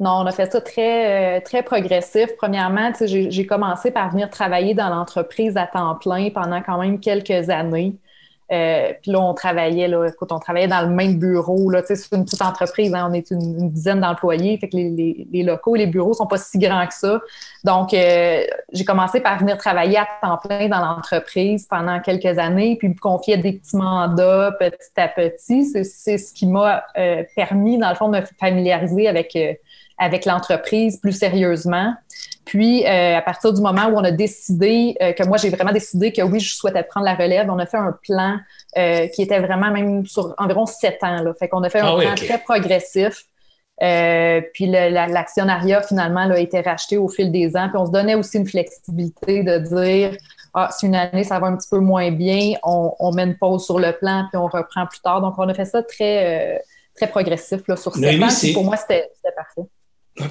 Non, 0.00 0.10
on 0.10 0.26
a 0.26 0.32
fait 0.32 0.50
ça 0.50 0.60
très, 0.60 1.40
très 1.42 1.62
progressif. 1.62 2.30
Premièrement, 2.36 2.92
j'ai 3.00 3.46
commencé 3.46 3.92
par 3.92 4.10
venir 4.10 4.28
travailler 4.28 4.74
dans 4.74 4.88
l'entreprise 4.88 5.56
à 5.56 5.68
temps 5.68 5.94
plein 5.94 6.30
pendant 6.30 6.60
quand 6.62 6.78
même 6.78 6.98
quelques 6.98 7.48
années. 7.48 7.94
Euh, 8.52 8.92
puis 9.00 9.10
là, 9.10 9.20
on 9.20 9.32
travaillait, 9.32 9.88
là, 9.88 10.06
écoute, 10.06 10.30
on 10.30 10.38
travaillait 10.38 10.68
dans 10.68 10.82
le 10.82 10.94
même 10.94 11.18
bureau. 11.18 11.70
Là, 11.70 11.82
c'est 11.84 12.14
une 12.14 12.24
petite 12.24 12.42
entreprise, 12.42 12.94
hein, 12.94 13.08
on 13.10 13.14
est 13.14 13.30
une, 13.30 13.70
dizaine 13.70 14.00
d'employés. 14.00 14.58
Fait 14.58 14.68
que 14.68 14.76
les, 14.76 15.26
les, 15.32 15.42
locaux, 15.42 15.74
les 15.74 15.86
bureaux 15.86 16.12
sont 16.12 16.26
pas 16.26 16.36
si 16.36 16.58
grands 16.58 16.86
que 16.86 16.94
ça. 16.94 17.20
Donc, 17.64 17.94
euh, 17.94 18.44
j'ai 18.72 18.84
commencé 18.84 19.20
par 19.20 19.38
venir 19.38 19.56
travailler 19.56 19.96
à 19.96 20.06
temps 20.20 20.36
plein 20.36 20.68
dans 20.68 20.80
l'entreprise 20.80 21.66
pendant 21.66 22.00
quelques 22.00 22.38
années, 22.38 22.76
puis 22.76 22.88
me 22.90 22.98
confier 22.98 23.38
des 23.38 23.54
petits 23.54 23.76
mandats 23.76 24.52
petit 24.58 25.00
à 25.00 25.08
petit. 25.08 25.64
C'est 25.64 26.18
ce 26.18 26.32
qui 26.32 26.46
m'a 26.46 26.84
euh, 26.98 27.22
permis, 27.34 27.78
dans 27.78 27.88
le 27.88 27.94
fond, 27.94 28.08
de 28.08 28.18
me 28.18 28.24
familiariser 28.38 29.08
avec 29.08 29.36
avec 29.98 30.24
l'entreprise 30.24 30.98
plus 30.98 31.12
sérieusement. 31.12 31.94
Puis, 32.44 32.86
euh, 32.86 33.16
à 33.16 33.22
partir 33.22 33.52
du 33.52 33.60
moment 33.62 33.86
où 33.86 33.96
on 33.96 34.04
a 34.04 34.10
décidé, 34.10 34.96
euh, 35.00 35.12
que 35.12 35.24
moi, 35.24 35.38
j'ai 35.38 35.48
vraiment 35.48 35.72
décidé 35.72 36.12
que 36.12 36.22
oui, 36.22 36.40
je 36.40 36.54
souhaitais 36.54 36.82
prendre 36.82 37.06
la 37.06 37.14
relève, 37.14 37.50
on 37.50 37.58
a 37.58 37.66
fait 37.66 37.78
un 37.78 37.96
plan 38.02 38.36
euh, 38.76 39.06
qui 39.08 39.22
était 39.22 39.40
vraiment 39.40 39.70
même 39.70 40.06
sur 40.06 40.34
environ 40.36 40.66
sept 40.66 41.02
ans. 41.02 41.22
Là. 41.22 41.32
Fait 41.38 41.48
qu'on 41.48 41.62
a 41.62 41.70
fait 41.70 41.80
un 41.80 41.96
ah 41.96 42.00
plan 42.00 42.14
très 42.14 42.38
progressif. 42.38 43.24
puis 43.78 44.66
l'actionnariat, 44.66 45.82
finalement, 45.82 46.26
là, 46.26 46.34
a 46.34 46.38
été 46.38 46.60
racheté 46.60 46.98
au 46.98 47.08
fil 47.08 47.32
des 47.32 47.56
ans. 47.56 47.68
Puis 47.68 47.78
on 47.78 47.86
se 47.86 47.92
donnait 47.92 48.14
aussi 48.14 48.36
une 48.36 48.46
flexibilité 48.46 49.42
de 49.42 49.58
dire 49.58 50.16
ah, 50.52 50.68
si 50.70 50.86
une 50.86 50.94
année, 50.94 51.24
ça 51.24 51.38
va 51.40 51.46
un 51.46 51.56
petit 51.56 51.68
peu 51.68 51.78
moins 51.78 52.10
bien, 52.12 52.52
on, 52.62 53.10
met 53.12 53.24
une 53.24 53.36
pause 53.36 53.64
sur 53.64 53.80
le 53.80 53.92
plan, 53.92 54.26
puis 54.30 54.38
on 54.38 54.46
reprend 54.46 54.86
plus 54.86 55.00
tard. 55.00 55.20
Donc, 55.20 55.34
on 55.38 55.48
a 55.48 55.54
fait 55.54 55.64
ça 55.64 55.82
très, 55.82 56.62
très 56.94 57.08
progressif 57.08 57.62
là, 57.66 57.76
sur 57.76 57.94
sept 57.94 58.22
ans. 58.22 58.52
pour 58.52 58.64
moi, 58.64 58.76
c'était 58.76 59.10
parfait. 59.34 59.62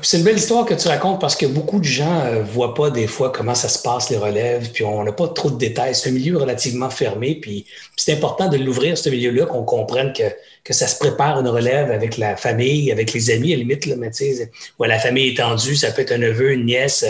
C'est 0.02 0.18
une 0.18 0.24
belle 0.24 0.38
histoire 0.38 0.66
que 0.66 0.74
tu 0.76 0.88
racontes 0.88 1.20
parce 1.20 1.36
que 1.36 1.46
beaucoup 1.46 1.80
de 1.80 1.84
gens 1.84 2.24
ne 2.24 2.38
euh, 2.38 2.42
voient 2.42 2.74
pas 2.74 2.90
des 2.90 3.06
fois 3.06 3.32
comment 3.32 3.54
ça 3.54 3.68
se 3.68 3.80
passe, 3.80 4.10
les 4.10 4.16
relèves, 4.16 4.72
puis 4.72 4.86
on 4.86 5.04
n'a 5.04 5.12
pas 5.12 5.28
trop 5.28 5.52
de 5.52 5.58
détails. 5.58 5.94
C'est 5.94 6.10
un 6.10 6.14
milieu 6.14 6.38
relativement 6.38 6.90
fermé, 6.90 7.36
puis 7.36 7.66
c'est 7.98 8.14
important 8.14 8.48
de 8.48 8.56
l'ouvrir, 8.56 8.98
ce 8.98 9.10
milieu-là, 9.10 9.46
qu'on 9.46 9.64
comprenne 9.66 10.14
que, 10.14 10.24
que 10.64 10.72
ça 10.74 10.88
se 10.88 10.98
prépare 10.98 11.38
une 11.42 11.50
relève 11.50 11.92
avec 11.92 12.18
la 12.18 12.38
famille, 12.38 12.94
avec 12.94 13.12
les 13.12 13.30
amis, 13.30 13.52
à 13.52 13.58
la 13.58 13.64
limite, 13.64 13.86
là, 13.86 13.96
mais 13.98 14.10
ou 14.80 14.84
la 14.86 15.00
famille 15.00 15.34
étendue, 15.34 15.76
ça 15.76 15.92
peut 15.92 16.04
être 16.04 16.14
un 16.14 16.20
neveu, 16.20 16.54
une 16.54 16.66
nièce. 16.66 17.06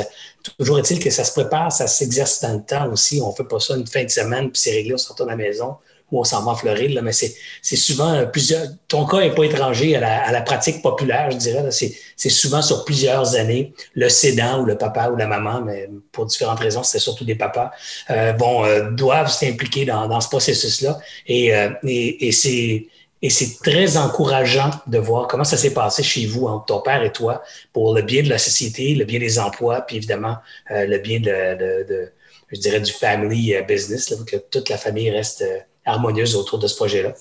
Toujours 0.58 0.80
est-il 0.80 1.00
que 1.00 1.12
ça 1.12 1.24
se 1.24 1.32
prépare, 1.32 1.72
ça 1.72 1.86
s'exerce 1.86 2.42
dans 2.42 2.54
le 2.54 2.64
temps 2.64 2.92
aussi. 2.92 3.22
On 3.22 3.30
ne 3.30 3.36
fait 3.36 3.44
pas 3.44 3.60
ça 3.60 3.76
une 3.76 3.86
fin 3.86 4.04
de 4.04 4.10
semaine, 4.10 4.50
puis 4.50 4.60
c'est 4.60 4.72
réglé, 4.72 4.96
on 4.96 4.98
se 4.98 5.10
retourne 5.10 5.30
à 5.30 5.36
la 5.36 5.44
maison 5.44 5.76
ou 6.14 6.20
on 6.20 6.24
s'en 6.24 6.46
va 6.46 6.52
en 6.52 6.56
Floride, 6.56 6.92
là, 6.92 7.02
mais 7.02 7.12
c'est 7.12 7.76
souvent 7.76 8.14
euh, 8.14 8.26
plusieurs. 8.26 8.68
Ton 8.88 9.08
cas 9.08 9.22
n'est 9.22 9.34
pas 9.34 9.46
étranger 9.46 9.96
à 9.96 10.32
la, 10.32 10.42
pratique 10.42 10.84
populaire, 10.84 11.32
je 11.32 11.38
dirais. 11.38 11.68
C'est 11.72 12.30
souvent 12.30 12.62
sur 12.62 12.86
plusieurs 12.86 13.36
années. 13.36 13.74
Le 13.96 14.10
cédant 14.10 14.62
ou 14.62 14.66
le 14.66 14.78
papa 14.78 15.10
ou 15.10 15.16
la 15.16 15.26
maman, 15.26 15.62
mais 15.62 15.90
pour 16.12 16.28
différentes 16.28 16.60
raisons, 16.60 16.84
c'est 16.84 17.00
surtout 17.00 17.26
des 17.26 17.34
papas, 17.34 17.72
euh, 18.12 18.32
bon, 18.34 18.64
euh, 18.64 18.92
doivent 18.92 19.32
s'impliquer 19.32 19.86
dans, 19.86 20.22
ce 20.22 20.30
processus-là. 20.30 21.00
Et, 21.26 21.48
et, 21.84 22.28
et 22.28 22.32
c'est. 22.32 22.88
Et 23.26 23.30
c'est 23.30 23.58
très 23.64 23.96
encourageant 23.96 24.70
de 24.86 24.98
voir 24.98 25.30
comment 25.30 25.46
ça 25.46 25.56
s'est 25.56 25.74
passé 25.74 26.04
chez 26.04 26.26
vous 26.26 26.46
entre 26.46 26.66
ton 26.66 26.82
père 26.82 27.02
et 27.04 27.14
toi 27.14 27.42
pour 27.72 27.96
le 27.96 28.02
bien 28.02 28.22
de 28.22 28.28
la 28.28 28.38
société, 28.38 28.96
le 28.96 29.06
bien 29.06 29.18
des 29.18 29.40
emplois, 29.40 29.80
puis 29.80 29.96
évidemment 29.96 30.36
le 30.70 30.98
bien 30.98 31.22
de, 31.22 31.86
de, 31.88 32.12
je 32.52 32.60
dirais, 32.60 32.82
du 32.82 32.92
family 32.92 33.56
business, 33.66 34.10
là, 34.10 34.18
que 34.28 34.36
toute 34.36 34.68
la 34.68 34.78
famille 34.78 35.10
reste 35.10 35.42
harmonieuse 35.86 36.36
autour 36.36 36.60
de 36.60 36.68
ce 36.68 36.76
projet-là. 36.76 37.14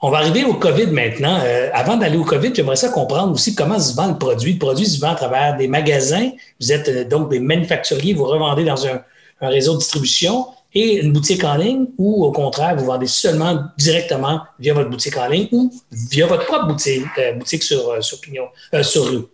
On 0.00 0.10
va 0.10 0.18
arriver 0.18 0.44
au 0.44 0.54
COVID 0.54 0.88
maintenant. 0.88 1.40
Euh, 1.42 1.70
avant 1.72 1.96
d'aller 1.96 2.18
au 2.18 2.24
COVID, 2.24 2.54
j'aimerais 2.54 2.76
ça 2.76 2.90
comprendre 2.90 3.32
aussi 3.32 3.54
comment 3.54 3.78
se 3.78 3.94
vend 3.94 4.08
le 4.08 4.18
produit. 4.18 4.52
Le 4.52 4.58
produit 4.58 4.84
se 4.84 5.00
vend 5.00 5.12
à 5.12 5.14
travers 5.14 5.56
des 5.56 5.68
magasins. 5.68 6.30
Vous 6.60 6.70
êtes 6.70 6.88
euh, 6.88 7.04
donc 7.04 7.30
des 7.30 7.40
manufacturiers, 7.40 8.12
vous 8.12 8.24
revendez 8.24 8.64
dans 8.64 8.86
un, 8.86 9.02
réseau 9.40 9.74
de 9.74 9.78
distribution 9.78 10.46
et 10.74 11.00
une 11.00 11.12
boutique 11.12 11.44
en 11.44 11.56
ligne 11.56 11.86
ou 11.98 12.24
au 12.24 12.32
contraire, 12.32 12.74
vous 12.76 12.86
vendez 12.86 13.06
seulement 13.06 13.58
directement 13.76 14.40
via 14.58 14.72
votre 14.72 14.88
boutique 14.88 15.16
en 15.16 15.28
ligne 15.28 15.48
ou 15.52 15.70
via 15.90 16.26
votre 16.26 16.46
propre 16.46 16.66
boutique, 16.68 17.04
euh, 17.18 17.38
sur, 17.44 18.02
sur, 18.02 18.20
Pignon, 18.20 18.48
sur 18.82 19.06
rue? 19.06 19.24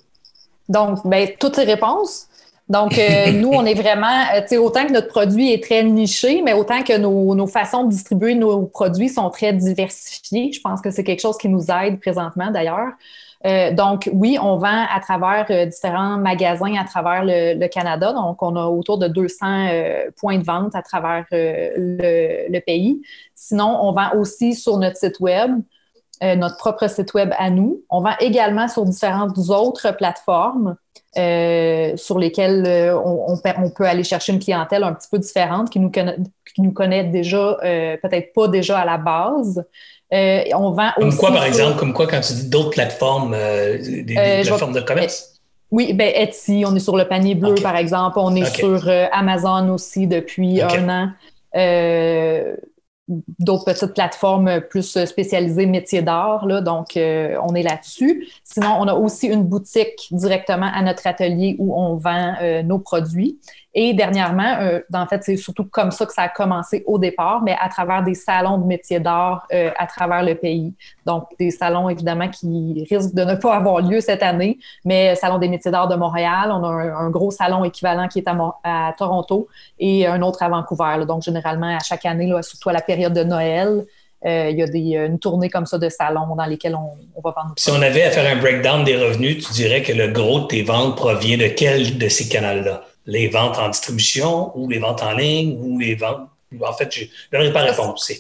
Donc, 0.69 1.01
ben, 1.05 1.29
toutes 1.39 1.57
ces 1.57 1.65
réponses. 1.65 2.27
Donc, 2.69 2.99
euh, 2.99 3.33
nous, 3.33 3.51
on 3.51 3.65
est 3.65 3.75
vraiment, 3.75 4.25
euh, 4.35 4.41
tu 4.43 4.49
sais, 4.49 4.57
autant 4.59 4.87
que 4.87 4.93
notre 4.93 5.09
produit 5.09 5.53
est 5.53 5.63
très 5.63 5.83
niché, 5.83 6.43
mais 6.43 6.53
autant 6.53 6.83
que 6.83 6.97
nos, 6.97 7.47
façons 7.47 7.85
de 7.85 7.91
distribuer 7.91 8.35
nos 8.35 8.67
produits 8.67 9.09
sont 9.09 9.31
très 9.31 9.53
diversifiées. 9.53 10.53
Je 10.53 10.61
pense 10.61 10.81
que 10.81 10.91
c'est 10.91 11.05
quelque 11.05 11.21
chose 11.21 11.39
qui 11.39 11.49
nous 11.49 11.71
aide 11.71 12.01
présentement, 12.01 12.51
d'ailleurs. 12.51 12.93
Euh, 13.45 13.73
donc, 13.73 14.09
oui, 14.13 14.39
on 14.41 14.57
vend 14.57 14.87
à 14.89 15.01
travers 15.01 15.67
différents 15.67 16.17
magasins 16.17 16.77
à 16.77 16.85
travers 16.85 17.25
le, 17.25 17.67
Canada. 17.67 18.13
Donc, 18.13 18.41
on 18.41 18.55
a 18.55 18.67
autour 18.67 18.99
de 18.99 19.09
200 19.09 19.69
points 20.17 20.39
de 20.39 20.45
vente 20.45 20.77
à 20.77 20.83
travers 20.83 21.25
le, 21.33 22.59
pays. 22.61 23.03
Sinon, 23.35 23.79
on 23.83 23.93
vend 23.93 24.13
aussi 24.17 24.55
sur 24.55 24.79
notre 24.79 24.97
site 24.97 25.19
Web. 25.19 25.51
notre 26.23 26.57
propre 26.57 26.89
site 26.89 27.15
web 27.15 27.33
à 27.37 27.51
nous. 27.51 27.83
On 27.91 28.01
vend 28.01 28.15
également 28.21 28.69
sur 28.69 28.85
différentes 28.85 29.37
autres 29.51 29.91
plateformes 29.97 30.77
sur 31.15 32.19
lesquelles 32.19 32.95
on, 33.05 33.39
peut 33.75 33.85
aller 33.85 34.05
chercher 34.05 34.33
une 34.33 34.39
clientèle 34.39 34.83
un 34.83 34.93
petit 34.93 35.09
peu 35.11 35.19
différente 35.19 35.71
qui 35.71 35.79
nous 35.79 35.91
connaît, 35.91 36.17
qui 36.55 36.63
nous 36.63 36.73
connaît 36.73 37.05
déjà, 37.05 37.59
peut-être 37.61 38.33
pas 38.33 38.49
déjà 38.49 38.79
à 38.79 38.85
la 38.85 38.99
base. 38.99 39.65
on 40.11 40.71
vend 40.71 40.91
Comme 40.99 41.17
quoi, 41.17 41.33
par 41.33 41.45
exemple? 41.45 41.79
Comme 41.79 41.93
quoi, 41.93 42.07
quand 42.07 42.21
tu 42.21 42.33
dis 42.35 42.49
d'autres 42.49 42.71
plateformes, 42.71 43.33
des, 43.33 44.15
plateformes 44.15 44.75
de 44.75 44.81
commerce? 44.81 45.33
Oui, 45.73 45.95
ben 45.95 46.13
Etsy, 46.15 46.65
on 46.67 46.77
est 46.77 46.81
sur 46.81 46.99
le 46.99 47.09
panier 47.09 47.35
bleu, 47.35 47.55
par 47.55 47.77
exemple. 47.77 48.19
On 48.19 48.37
est 48.37 48.45
sur 48.45 48.87
euh, 48.89 49.07
Amazon 49.11 49.71
aussi 49.71 50.07
depuis 50.07 50.61
un 50.61 50.89
an. 50.89 51.09
Euh, 53.11 53.15
d'autres 53.39 53.65
petites 53.65 53.95
plateformes 53.95 54.61
plus 54.71 55.05
spécialisées 55.05 55.67
métiers 55.67 56.03
d'art. 56.03 56.47
Donc, 56.63 56.97
euh, 56.97 57.37
on 57.43 57.55
est 57.55 57.63
là-dessus. 57.63 58.29
Sinon, 58.45 58.77
on 58.79 58.87
a 58.87 58.95
aussi 58.95 59.27
une 59.27 59.45
boutique 59.45 60.09
directement 60.13 60.71
à 60.73 60.83
notre 60.83 61.07
atelier 61.07 61.57
où 61.59 61.75
on 61.75 61.97
vend 61.97 62.35
nos 62.65 62.79
produits. 62.79 63.39
Et 63.75 63.95
dernièrement, 63.95 64.59
euh, 64.61 64.81
en 64.93 65.07
fait, 65.07 65.23
c'est 65.23 65.37
surtout 65.37 65.65
comme 65.65 65.91
ça 65.91 66.05
que 66.05 66.13
ça 66.13 66.23
a 66.23 66.29
commencé 66.29 66.83
au 66.87 66.99
départ, 66.99 67.43
mais 67.43 67.57
à 67.59 67.71
travers 67.71 68.03
des 68.03 68.15
salons 68.15 68.59
de 68.59 68.67
métiers 68.67 69.01
d'art 69.01 69.47
euh, 69.53 69.71
à 69.79 69.87
travers 69.87 70.23
le 70.23 70.35
pays. 70.35 70.75
Donc, 71.07 71.29
des 71.39 71.51
salons, 71.51 71.89
évidemment, 71.89 72.29
qui 72.29 72.87
risquent 72.91 73.15
de 73.15 73.25
ne 73.25 73.35
pas 73.35 73.57
avoir 73.57 73.81
lieu 73.81 74.01
cette 74.01 74.23
année, 74.23 74.59
mais 74.85 75.15
Salon 75.15 75.39
des 75.39 75.49
métiers 75.49 75.71
d'art 75.71 75.89
de 75.89 75.97
Montréal, 75.97 76.51
on 76.53 76.63
a 76.65 76.69
un, 76.69 77.11
gros 77.11 77.31
salon 77.31 77.65
équivalent 77.65 78.09
qui 78.09 78.19
est 78.19 78.29
à, 78.29 78.95
Toronto 78.99 79.49
et 79.79 80.07
un 80.07 80.21
autre 80.21 80.43
à 80.43 80.51
Vancouver. 80.51 81.07
Donc, 81.07 81.23
généralement, 81.23 81.75
à 81.75 81.83
chaque 81.83 82.05
année, 82.05 82.27
là, 82.27 82.43
surtout 82.43 82.69
à 82.69 82.73
la 82.75 82.83
période 82.83 83.15
de 83.15 83.25
Noël, 83.25 83.87
euh, 84.25 84.51
il 84.51 84.59
y 84.59 84.63
a 84.63 84.67
des, 84.67 84.97
une 84.97 85.19
tournée 85.19 85.49
comme 85.49 85.67
ça 85.67 85.79
de 85.79 85.89
salons 85.89 86.37
dans 86.37 86.45
lesquels 86.45 86.77
on, 86.77 86.91
on 87.17 87.21
va 87.23 87.35
vendre. 87.35 87.55
Si 87.57 87.71
on 87.71 87.81
avait 87.81 88.05
à 88.05 88.11
faire 88.11 88.31
un 88.31 88.39
breakdown 88.39 88.85
des 88.85 88.97
revenus, 88.97 89.47
tu 89.47 89.53
dirais 89.53 89.83
que 89.83 89.93
le 89.93 90.09
gros 90.09 90.41
de 90.41 90.47
tes 90.47 90.63
ventes 90.63 90.97
provient 90.97 91.39
de 91.39 91.49
quel 91.49 91.97
de 91.99 92.09
ces 92.09 92.29
canaux-là? 92.29 92.83
Les 93.07 93.29
ventes 93.29 93.59
en 93.59 93.69
distribution 93.69 94.57
ou 94.57 94.69
les 94.69 94.79
ventes 94.79 95.03
en 95.03 95.13
ligne 95.13 95.59
ou 95.61 95.79
les 95.79 95.95
ventes. 95.95 96.29
En 96.61 96.73
fait, 96.73 96.93
je 96.93 97.05
n'aurais 97.33 97.53
pas 97.53 97.63
réponse. 97.63 98.13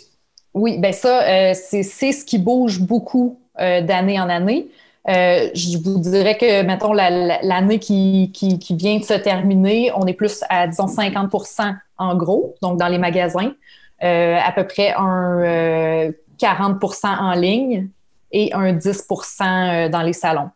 Oui, 0.54 0.78
bien 0.78 0.92
ça, 0.92 1.22
euh, 1.22 1.52
c'est 1.54 1.82
ce 1.82 2.24
qui 2.24 2.38
bouge 2.38 2.80
beaucoup 2.80 3.40
euh, 3.60 3.80
d'année 3.80 4.20
en 4.20 4.28
année. 4.28 4.68
Euh, 5.08 5.48
je 5.54 5.78
vous 5.78 5.98
dirais 5.98 6.36
que, 6.36 6.62
mettons, 6.62 6.92
l'année 6.92 7.78
qui, 7.78 8.30
qui, 8.32 8.58
qui, 8.58 8.76
vient 8.76 8.98
de 8.98 9.04
se 9.04 9.14
terminer, 9.14 9.90
on 9.96 10.06
est 10.06 10.12
plus 10.12 10.44
à, 10.48 10.66
disons, 10.68 10.86
50% 10.86 11.74
en 11.98 12.14
gros, 12.16 12.54
donc 12.62 12.78
dans 12.78 12.86
les 12.86 12.98
magasins, 12.98 13.52
à 14.00 14.52
peu 14.54 14.64
près 14.66 14.94
un 14.96 16.12
40% 16.40 17.06
en 17.06 17.32
ligne 17.32 17.88
et 18.30 18.52
un 18.52 18.72
10% 18.72 19.88
dans 19.88 20.02
les 20.02 20.12
salons. 20.12 20.50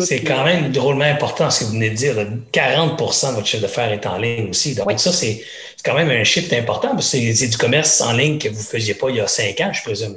C'est 0.00 0.22
quand 0.22 0.44
même 0.44 0.70
drôlement 0.70 1.04
important 1.04 1.50
ce 1.50 1.60
que 1.60 1.64
vous 1.64 1.72
venez 1.72 1.90
de 1.90 1.94
dire. 1.94 2.14
40% 2.52 3.30
de 3.30 3.34
votre 3.34 3.46
chiffre 3.46 3.62
d'affaires 3.62 3.92
est 3.92 4.06
en 4.06 4.18
ligne 4.18 4.50
aussi. 4.50 4.74
Donc, 4.74 4.98
ça, 4.98 5.12
c'est 5.12 5.42
quand 5.84 5.94
même 5.94 6.10
un 6.10 6.24
chiffre 6.24 6.54
important 6.54 6.90
parce 6.90 7.10
que 7.10 7.32
c'est 7.32 7.48
du 7.48 7.56
commerce 7.56 8.00
en 8.00 8.12
ligne 8.12 8.38
que 8.38 8.48
vous 8.48 8.58
ne 8.58 8.62
faisiez 8.62 8.94
pas 8.94 9.10
il 9.10 9.16
y 9.16 9.20
a 9.20 9.26
cinq 9.26 9.60
ans, 9.60 9.72
je 9.72 9.82
présume. 9.82 10.16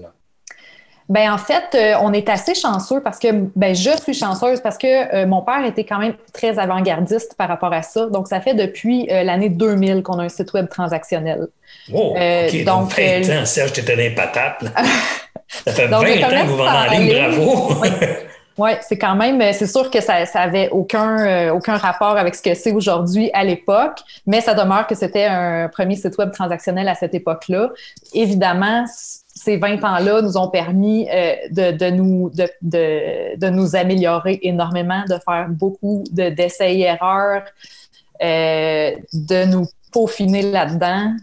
Ben 1.09 1.33
en 1.33 1.37
fait, 1.37 1.75
euh, 1.75 1.95
on 2.01 2.13
est 2.13 2.29
assez 2.29 2.55
chanceux 2.55 3.01
parce 3.01 3.19
que 3.19 3.27
ben 3.55 3.75
je 3.75 3.89
suis 4.01 4.13
chanceuse 4.13 4.61
parce 4.61 4.77
que 4.77 5.13
euh, 5.13 5.27
mon 5.27 5.41
père 5.41 5.65
était 5.65 5.83
quand 5.83 5.99
même 5.99 6.15
très 6.31 6.57
avant-gardiste 6.57 7.35
par 7.37 7.49
rapport 7.49 7.73
à 7.73 7.81
ça. 7.81 8.07
Donc 8.07 8.29
ça 8.29 8.39
fait 8.39 8.53
depuis 8.53 9.09
euh, 9.11 9.23
l'année 9.23 9.49
2000 9.49 10.01
qu'on 10.01 10.19
a 10.19 10.23
un 10.23 10.29
site 10.29 10.53
web 10.53 10.69
transactionnel. 10.69 11.47
Oh, 11.93 12.15
OK. 12.15 12.63
donc, 12.63 12.97
20 12.97 13.41
ans, 13.41 13.45
Serge, 13.45 13.73
t'étais 13.73 13.97
les 13.97 14.11
patates. 14.11 14.63
ça 15.47 15.73
fait 15.73 15.87
20 15.87 15.97
ans 15.97 16.01
que 16.01 16.47
vous 16.47 16.57
vendez 16.57 16.87
en 16.87 16.91
ligne, 16.91 17.13
bravo. 17.13 17.73
Oui, 17.81 17.89
c'est 18.81 18.97
quand 18.97 19.15
même, 19.15 19.41
euh, 19.41 19.51
c'est 19.53 19.67
sûr 19.67 19.89
que 19.89 20.01
ça 20.01 20.23
n'avait 20.35 20.69
aucun, 20.69 21.19
euh, 21.19 21.53
aucun 21.53 21.77
rapport 21.77 22.17
avec 22.17 22.35
ce 22.35 22.41
que 22.41 22.53
c'est 22.53 22.71
aujourd'hui 22.71 23.29
à 23.33 23.43
l'époque, 23.43 23.99
mais 24.27 24.41
ça 24.41 24.53
demeure 24.53 24.87
que 24.87 24.95
c'était 24.95 25.25
un 25.25 25.69
premier 25.69 25.95
site 25.95 26.17
web 26.17 26.31
transactionnel 26.31 26.87
à 26.87 26.95
cette 26.95 27.13
époque-là. 27.15 27.71
Évidemment, 28.13 28.85
ces 28.87 29.57
20 29.57 29.83
ans-là 29.83 30.21
nous 30.21 30.37
ont 30.37 30.49
permis 30.49 31.07
euh, 31.09 31.35
de, 31.49 31.71
de, 31.71 31.89
nous, 31.89 32.29
de, 32.29 32.47
de, 32.61 33.37
de, 33.37 33.49
nous 33.49 33.75
améliorer 33.75 34.39
énormément, 34.43 35.03
de 35.09 35.17
faire 35.25 35.47
beaucoup 35.49 36.03
d'essais-erreurs, 36.11 37.43
de 38.21 39.45
nous 39.45 39.67
peaufiner 39.93 40.41
là-dedans 40.41 41.13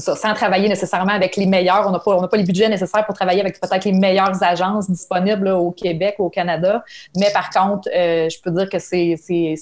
ça, 0.00 0.16
sans 0.16 0.34
travailler 0.34 0.68
nécessairement 0.68 1.12
avec 1.12 1.36
les 1.36 1.46
meilleurs. 1.46 1.86
On 1.86 1.90
n'a 1.90 1.98
pas, 1.98 2.28
pas 2.28 2.36
les 2.36 2.44
budgets 2.44 2.68
nécessaires 2.68 3.04
pour 3.04 3.14
travailler 3.14 3.40
avec 3.40 3.60
peut-être 3.60 3.84
les 3.84 3.92
meilleures 3.92 4.42
agences 4.42 4.90
disponibles 4.90 5.48
au 5.48 5.70
Québec 5.70 6.16
au 6.18 6.30
Canada. 6.30 6.84
Mais 7.16 7.30
par 7.32 7.50
contre, 7.50 7.88
euh, 7.94 8.28
je 8.28 8.40
peux 8.40 8.50
dire 8.50 8.68
que 8.68 8.78
c'est 8.78 9.16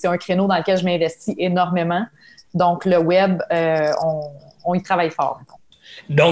un 0.04 0.16
créneau 0.16 0.46
dans 0.46 0.56
lequel 0.56 0.78
je 0.78 0.84
m'investis 0.84 1.34
énormément. 1.38 2.04
Donc, 2.54 2.84
le 2.84 2.98
web, 2.98 3.42
euh, 3.52 3.92
on, 4.64 4.74
y 4.74 4.82
travaille 4.82 5.10
fort. 5.10 5.40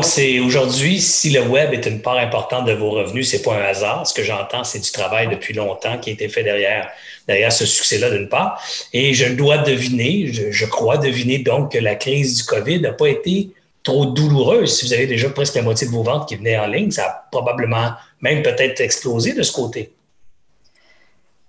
C'est 0.02 0.40
aujourd'hui, 0.40 1.00
si 1.00 1.30
le 1.30 1.42
web 1.42 1.72
est 1.72 1.86
une 1.86 2.02
part 2.02 2.18
importante 2.18 2.66
de 2.66 2.72
vos 2.72 2.90
revenus, 2.90 3.30
c'est 3.30 3.42
pas 3.42 3.54
un 3.54 3.62
hasard. 3.62 4.06
Ce 4.06 4.14
que 4.14 4.22
j'entends, 4.22 4.64
c'est 4.64 4.80
du 4.80 4.90
travail 4.90 5.28
depuis 5.28 5.54
longtemps 5.54 5.98
qui 5.98 6.10
a 6.10 6.12
été 6.12 6.28
fait 6.28 6.42
derrière, 6.42 6.90
derrière 7.26 7.52
ce 7.52 7.66
succès-là, 7.66 8.10
d'une 8.10 8.28
part. 8.28 8.62
Et 8.92 9.14
je 9.14 9.32
dois 9.32 9.58
deviner, 9.58 10.26
je, 10.26 10.50
je, 10.50 10.66
crois 10.66 10.98
deviner 10.98 11.38
donc 11.38 11.72
que 11.72 11.78
la 11.78 11.94
crise 11.94 12.36
du 12.36 12.44
COVID 12.44 12.80
n'a 12.80 12.92
pas 12.92 13.08
été 13.08 13.50
trop 13.82 14.06
douloureuse. 14.06 14.78
Si 14.78 14.86
vous 14.86 14.92
avez 14.92 15.06
déjà 15.06 15.30
presque 15.30 15.54
la 15.54 15.62
moitié 15.62 15.86
de 15.86 15.92
vos 15.92 16.02
ventes 16.02 16.28
qui 16.28 16.36
venaient 16.36 16.58
en 16.58 16.66
ligne, 16.66 16.90
ça 16.90 17.04
a 17.04 17.28
probablement 17.30 17.92
même 18.20 18.42
peut-être 18.42 18.80
explosé 18.80 19.32
de 19.32 19.42
ce 19.42 19.52
côté. 19.52 19.92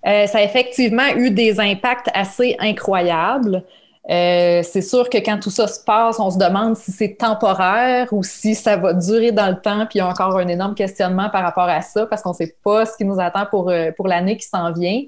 Euh, 0.06 0.26
ça 0.26 0.40
a 0.40 0.44
effectivement 0.44 1.16
eu 1.16 1.30
des 1.30 1.60
impacts 1.60 2.10
assez 2.14 2.56
incroyables. 2.60 3.64
Euh, 4.10 4.64
c'est 4.64 4.82
sûr 4.82 5.10
que 5.10 5.20
quand 5.20 5.40
tout 5.40 5.52
ça 5.52 5.68
se 5.68 5.84
passe, 5.84 6.20
on 6.20 6.32
se 6.32 6.38
demande 6.40 6.76
si 6.76 6.92
c'est 6.92 7.16
temporaire 7.16 8.08
ou 8.12 8.24
si 8.24 8.56
ça 8.56 8.76
va 8.76 8.94
durer 8.94 9.32
dans 9.32 9.50
le 9.50 9.62
temps. 9.62 9.86
Puis 9.86 9.96
il 9.96 9.98
y 10.00 10.02
a 10.02 10.08
encore 10.08 10.38
un 10.38 10.48
énorme 10.48 10.74
questionnement 10.74 11.30
par 11.30 11.44
rapport 11.44 11.70
à 11.70 11.82
ça 11.82 12.08
parce 12.08 12.24
qu'on 12.24 12.32
ne 12.32 12.36
sait 12.36 12.56
pas 12.64 12.86
ce 12.88 12.98
qui 12.98 13.06
nous 13.06 13.20
attend 13.20 13.46
pour, 13.46 13.70
euh, 13.70 13.92
pour 13.96 14.08
l'année 14.08 14.38
qui 14.38 14.48
s'en 14.48 14.72
vient. 14.72 15.02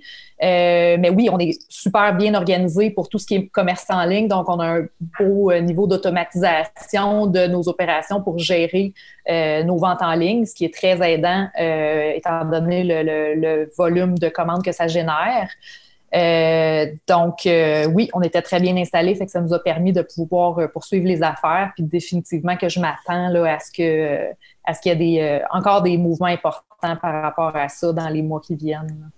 Euh, 0.44 0.98
mais 1.00 1.10
oui, 1.10 1.28
on 1.32 1.40
est 1.40 1.60
super 1.70 2.14
bien 2.14 2.36
organisé 2.36 2.92
pour 2.92 3.10
tout 3.10 3.18
ce 3.18 3.26
qui 3.26 3.36
est 3.36 3.48
commerce 3.48 3.86
en 3.90 4.04
ligne. 4.06 4.28
Donc, 4.28 4.48
on 4.48 4.60
a 4.60 4.80
un 4.80 4.86
beau 5.20 5.52
niveau 5.54 5.88
d'automatisation 5.88 7.26
de 7.26 7.48
nos 7.48 7.68
opérations 7.70 8.22
pour 8.22 8.38
gérer 8.38 8.94
nos 9.30 9.78
ventes 9.78 10.02
en 10.02 10.14
ligne, 10.16 10.46
ce 10.46 10.54
qui 10.54 10.66
est 10.66 10.74
très 10.74 11.00
aidant 11.14 11.48
étant 11.56 12.44
donné 12.44 12.84
le, 12.84 13.36
le, 13.36 13.72
volume 13.78 14.18
de 14.18 14.28
commandes 14.28 14.64
que 14.64 14.74
ça 14.74 14.88
génère. 14.88 15.48
Euh, 16.16 16.86
donc, 17.08 17.46
euh, 17.46 17.86
oui, 17.88 18.10
on 18.14 18.22
était 18.22 18.42
très 18.42 18.60
bien 18.60 18.78
installés, 18.78 19.16
fait 19.16 19.26
que 19.26 19.32
ça 19.32 19.42
nous 19.42 19.54
a 19.54 19.60
permis 19.60 19.94
de 19.94 20.04
pouvoir 20.04 20.60
euh, 20.60 20.68
poursuivre 20.68 21.06
les 21.08 21.24
affaires. 21.24 21.72
Puis 21.76 21.84
définitivement 21.84 22.56
que 22.56 22.70
je 22.70 22.80
m'attends 22.80 23.34
à 23.44 23.60
ce 23.60 23.72
que 23.72 24.32
à 24.66 24.74
ce 24.74 24.82
qu'il 24.82 24.92
y 24.92 24.96
ait 24.96 24.98
des, 24.98 25.42
encore 25.52 25.82
des 25.82 25.98
mouvements 25.98 26.28
importants 26.28 26.96
par 27.02 27.22
rapport 27.22 27.56
à 27.56 27.68
ça 27.68 27.92
dans 27.92 28.08
les 28.08 28.22
mois 28.22 28.40
qui 28.40 28.56
viennent. 28.56 29.12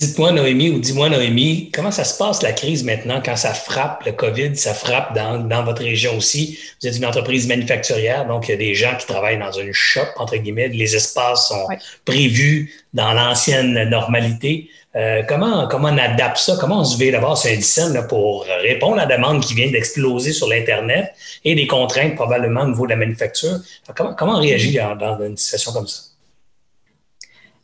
Dites-moi, 0.00 0.32
Noémie, 0.32 0.70
ou 0.70 0.78
dis-moi, 0.78 1.10
Noémie, 1.10 1.70
comment 1.74 1.90
ça 1.90 2.04
se 2.04 2.16
passe 2.16 2.42
la 2.42 2.52
crise 2.52 2.84
maintenant 2.84 3.20
quand 3.22 3.36
ça 3.36 3.52
frappe 3.52 4.06
le 4.06 4.12
COVID, 4.12 4.56
ça 4.56 4.72
frappe 4.72 5.14
dans, 5.14 5.38
dans, 5.38 5.62
votre 5.62 5.82
région 5.82 6.16
aussi? 6.16 6.58
Vous 6.80 6.88
êtes 6.88 6.96
une 6.96 7.04
entreprise 7.04 7.46
manufacturière, 7.46 8.26
donc 8.26 8.48
il 8.48 8.52
y 8.52 8.54
a 8.54 8.56
des 8.56 8.74
gens 8.74 8.96
qui 8.98 9.06
travaillent 9.06 9.38
dans 9.38 9.52
une 9.52 9.74
shop, 9.74 10.06
entre 10.16 10.36
guillemets, 10.36 10.68
les 10.68 10.96
espaces 10.96 11.48
sont 11.48 11.66
prévus 12.06 12.72
dans 12.94 13.12
l'ancienne 13.12 13.90
normalité. 13.90 14.70
Euh, 14.96 15.22
comment, 15.28 15.68
comment 15.68 15.88
on 15.88 15.98
adapte 15.98 16.38
ça? 16.38 16.56
Comment 16.58 16.80
on 16.80 16.84
se 16.84 16.98
fait 16.98 17.12
d'abord 17.12 17.38
sur 17.38 17.50
un 17.50 18.02
pour 18.02 18.44
répondre 18.44 18.98
à 18.98 19.06
la 19.06 19.16
demande 19.16 19.44
qui 19.44 19.54
vient 19.54 19.70
d'exploser 19.70 20.32
sur 20.32 20.48
l'Internet 20.48 21.12
et 21.44 21.54
des 21.54 21.68
contraintes 21.68 22.16
probablement 22.16 22.62
au 22.62 22.68
niveau 22.68 22.86
de 22.86 22.90
la 22.90 22.96
manufacture? 22.96 23.58
Comment, 23.94 24.14
comment 24.14 24.32
on 24.32 24.40
réagit 24.40 24.76
dans, 24.76 25.20
une 25.20 25.36
situation 25.36 25.72
comme 25.72 25.86
ça? 25.86 26.02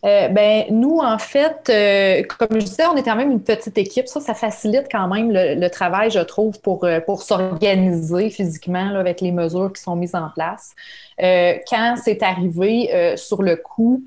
Euh, 0.05 0.29
ben, 0.29 0.67
nous, 0.71 0.99
en 0.99 1.19
fait, 1.19 1.69
euh, 1.69 2.23
comme 2.39 2.61
je 2.61 2.67
disais, 2.67 2.87
on 2.87 2.97
est 2.97 3.03
quand 3.03 3.17
même 3.17 3.33
une 3.33 3.43
petite 3.43 3.77
équipe. 3.77 4.07
Ça, 4.07 4.21
ça 4.21 4.35
facilite 4.35 4.87
quand 4.89 5.09
même 5.09 5.33
le, 5.33 5.69
travail, 5.69 6.13
je 6.13 6.21
trouve, 6.21 6.61
pour, 6.61 6.87
pour 7.07 7.23
s'organiser 7.23 8.31
physiquement 8.31 8.95
avec 8.95 9.21
les 9.21 9.33
mesures 9.33 9.73
qui 9.73 9.83
sont 9.83 9.97
mises 9.97 10.15
en 10.15 10.31
place. 10.33 10.77
quand 11.19 11.97
c'est 12.05 12.23
arrivé 12.23 13.17
sur 13.17 13.43
le 13.43 13.57
coup, 13.57 14.05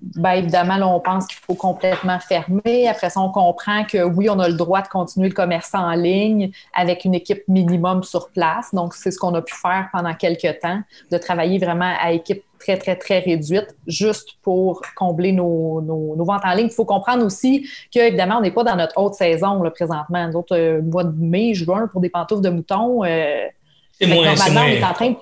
ben 0.00 0.32
évidemment, 0.32 0.76
là, 0.76 0.88
on 0.88 1.00
pense 1.00 1.26
qu'il 1.26 1.38
faut 1.38 1.54
complètement 1.54 2.18
fermer. 2.18 2.88
Après 2.88 3.10
ça, 3.10 3.20
on 3.20 3.30
comprend 3.30 3.84
que 3.84 4.02
oui, 4.02 4.28
on 4.30 4.38
a 4.38 4.48
le 4.48 4.54
droit 4.54 4.82
de 4.82 4.88
continuer 4.88 5.28
le 5.28 5.34
commerce 5.34 5.74
en 5.74 5.92
ligne 5.92 6.50
avec 6.74 7.04
une 7.04 7.14
équipe 7.14 7.42
minimum 7.48 8.02
sur 8.02 8.30
place. 8.30 8.74
Donc, 8.74 8.94
c'est 8.94 9.10
ce 9.10 9.18
qu'on 9.18 9.34
a 9.34 9.42
pu 9.42 9.54
faire 9.54 9.88
pendant 9.92 10.14
quelques 10.14 10.60
temps, 10.60 10.80
de 11.10 11.18
travailler 11.18 11.58
vraiment 11.58 11.92
à 12.00 12.12
équipe 12.12 12.42
très, 12.58 12.76
très, 12.76 12.96
très 12.96 13.18
réduite, 13.18 13.74
juste 13.86 14.36
pour 14.42 14.82
combler 14.96 15.32
nos, 15.32 15.80
nos, 15.80 16.24
ventes 16.24 16.44
en 16.44 16.54
ligne. 16.54 16.68
Il 16.70 16.74
faut 16.74 16.84
comprendre 16.84 17.24
aussi 17.24 17.68
qu'évidemment, 17.90 18.36
on 18.38 18.40
n'est 18.40 18.52
pas 18.52 18.64
dans 18.64 18.76
notre 18.76 18.98
haute 19.00 19.14
saison 19.14 19.62
là, 19.62 19.70
présentement. 19.70 20.28
Nous 20.28 20.36
autres, 20.36 20.56
euh, 20.56 20.80
mois 20.82 21.04
de 21.04 21.14
mai, 21.18 21.54
juin, 21.54 21.88
pour 21.90 22.00
des 22.00 22.08
pantoufles 22.08 22.42
de 22.42 22.50
mouton, 22.50 23.04
euh, 23.04 23.46
c'est 23.92 24.06
moins, 24.06 24.24
normalement, 24.24 24.60
on 24.62 24.68
est 24.68 24.84
en 24.84 24.92
train 24.92 25.14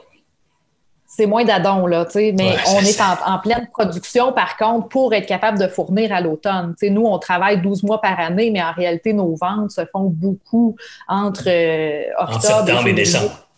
c'est 1.21 1.27
moins 1.27 1.45
d'adon, 1.45 1.87
là, 1.87 2.07
tu 2.07 2.13
sais, 2.13 2.35
mais 2.37 2.57
on 2.69 2.81
est 2.81 2.99
en, 3.01 3.39
pleine 3.41 3.69
production, 3.71 4.33
par 4.33 4.57
contre, 4.57 4.89
pour 4.89 5.13
être 5.13 5.27
capable 5.27 5.59
de 5.59 5.69
fournir 5.69 6.15
à 6.15 6.23
l'automne. 6.23 6.75
Tu 6.79 6.87
sais, 6.87 6.91
nous, 6.91 7.05
on 7.05 7.19
travaille 7.19 7.61
12 7.61 7.83
mois 7.83 8.01
par 8.01 8.19
année, 8.19 8.51
mais 8.51 8.63
en 8.63 8.73
réalité, 8.73 9.13
nos 9.13 9.37
ventes 9.37 9.71
se 9.71 9.83
font 9.93 10.05
beaucoup 10.05 10.77
entre 11.09 11.45
euh, 11.49 12.05
octobre 12.19 12.87
et 12.87 12.95
décembre. 12.95 13.50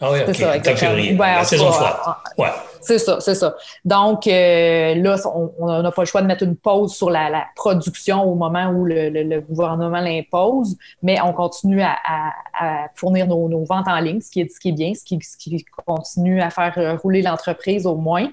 Ah 0.00 0.10
oui, 0.12 0.20
OK. 0.26 0.34
Ça, 0.34 0.56
exactement. 0.56 1.24
la 1.24 1.44
saison 1.44 1.70
froide. 1.70 1.96
Ouais. 2.38 2.48
C'est 2.80 2.98
ça, 2.98 3.20
c'est 3.20 3.34
ça. 3.34 3.54
Donc, 3.84 4.26
euh, 4.26 4.94
là, 4.94 5.16
on 5.58 5.82
n'a 5.82 5.92
pas 5.92 6.02
le 6.02 6.06
choix 6.06 6.22
de 6.22 6.26
mettre 6.26 6.44
une 6.44 6.56
pause 6.56 6.94
sur 6.94 7.10
la, 7.10 7.44
production 7.54 8.22
au 8.22 8.34
moment 8.34 8.68
où 8.70 8.86
le, 8.86 9.40
gouvernement 9.40 10.00
l'impose, 10.00 10.76
mais 11.02 11.20
on 11.20 11.32
continue 11.32 11.82
à, 11.82 12.86
fournir 12.94 13.26
nos, 13.26 13.64
ventes 13.64 13.88
en 13.88 14.00
ligne, 14.00 14.20
ce 14.20 14.30
qui 14.30 14.40
est, 14.40 14.48
ce 14.48 14.58
qui 14.58 14.70
est 14.70 14.72
bien, 14.72 14.94
ce 14.94 15.04
qui, 15.04 15.18
ce 15.20 15.36
qui 15.36 15.64
continue 15.86 16.40
à 16.40 16.50
faire 16.50 16.98
rouler 17.02 17.22
l'entreprise 17.22 17.86
au 17.86 17.96
moins. 17.96 18.28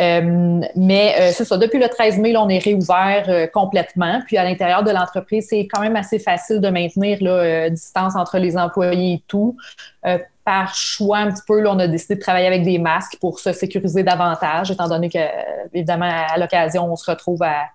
Euh, 0.00 0.60
mais 0.74 1.14
euh, 1.20 1.30
c'est 1.32 1.44
ça, 1.44 1.56
depuis 1.56 1.78
le 1.78 1.88
13 1.88 2.18
mai, 2.18 2.36
on 2.36 2.48
est 2.48 2.58
réouvert 2.58 3.26
euh, 3.28 3.46
complètement. 3.46 4.20
Puis 4.26 4.36
à 4.36 4.44
l'intérieur 4.44 4.82
de 4.82 4.90
l'entreprise, 4.90 5.46
c'est 5.48 5.66
quand 5.66 5.80
même 5.80 5.96
assez 5.96 6.18
facile 6.18 6.60
de 6.60 6.68
maintenir 6.68 7.18
la 7.20 7.70
distance 7.70 8.16
entre 8.16 8.38
les 8.38 8.56
employés 8.56 9.14
et 9.14 9.24
tout. 9.28 9.56
par 10.44 10.74
choix, 10.74 11.18
un 11.18 11.30
petit 11.30 11.42
peu, 11.46 11.60
là, 11.60 11.72
on 11.72 11.78
a 11.78 11.86
décidé 11.86 12.16
de 12.16 12.20
travailler 12.20 12.46
avec 12.46 12.64
des 12.64 12.78
masques 12.78 13.16
pour 13.20 13.38
se 13.38 13.52
sécuriser 13.52 14.02
davantage, 14.02 14.70
étant 14.70 14.88
donné 14.88 15.08
que, 15.08 15.18
évidemment, 15.72 16.10
à 16.28 16.36
l'occasion, 16.38 16.90
on 16.92 16.96
se 16.96 17.10
retrouve 17.10 17.42
à, 17.42 17.70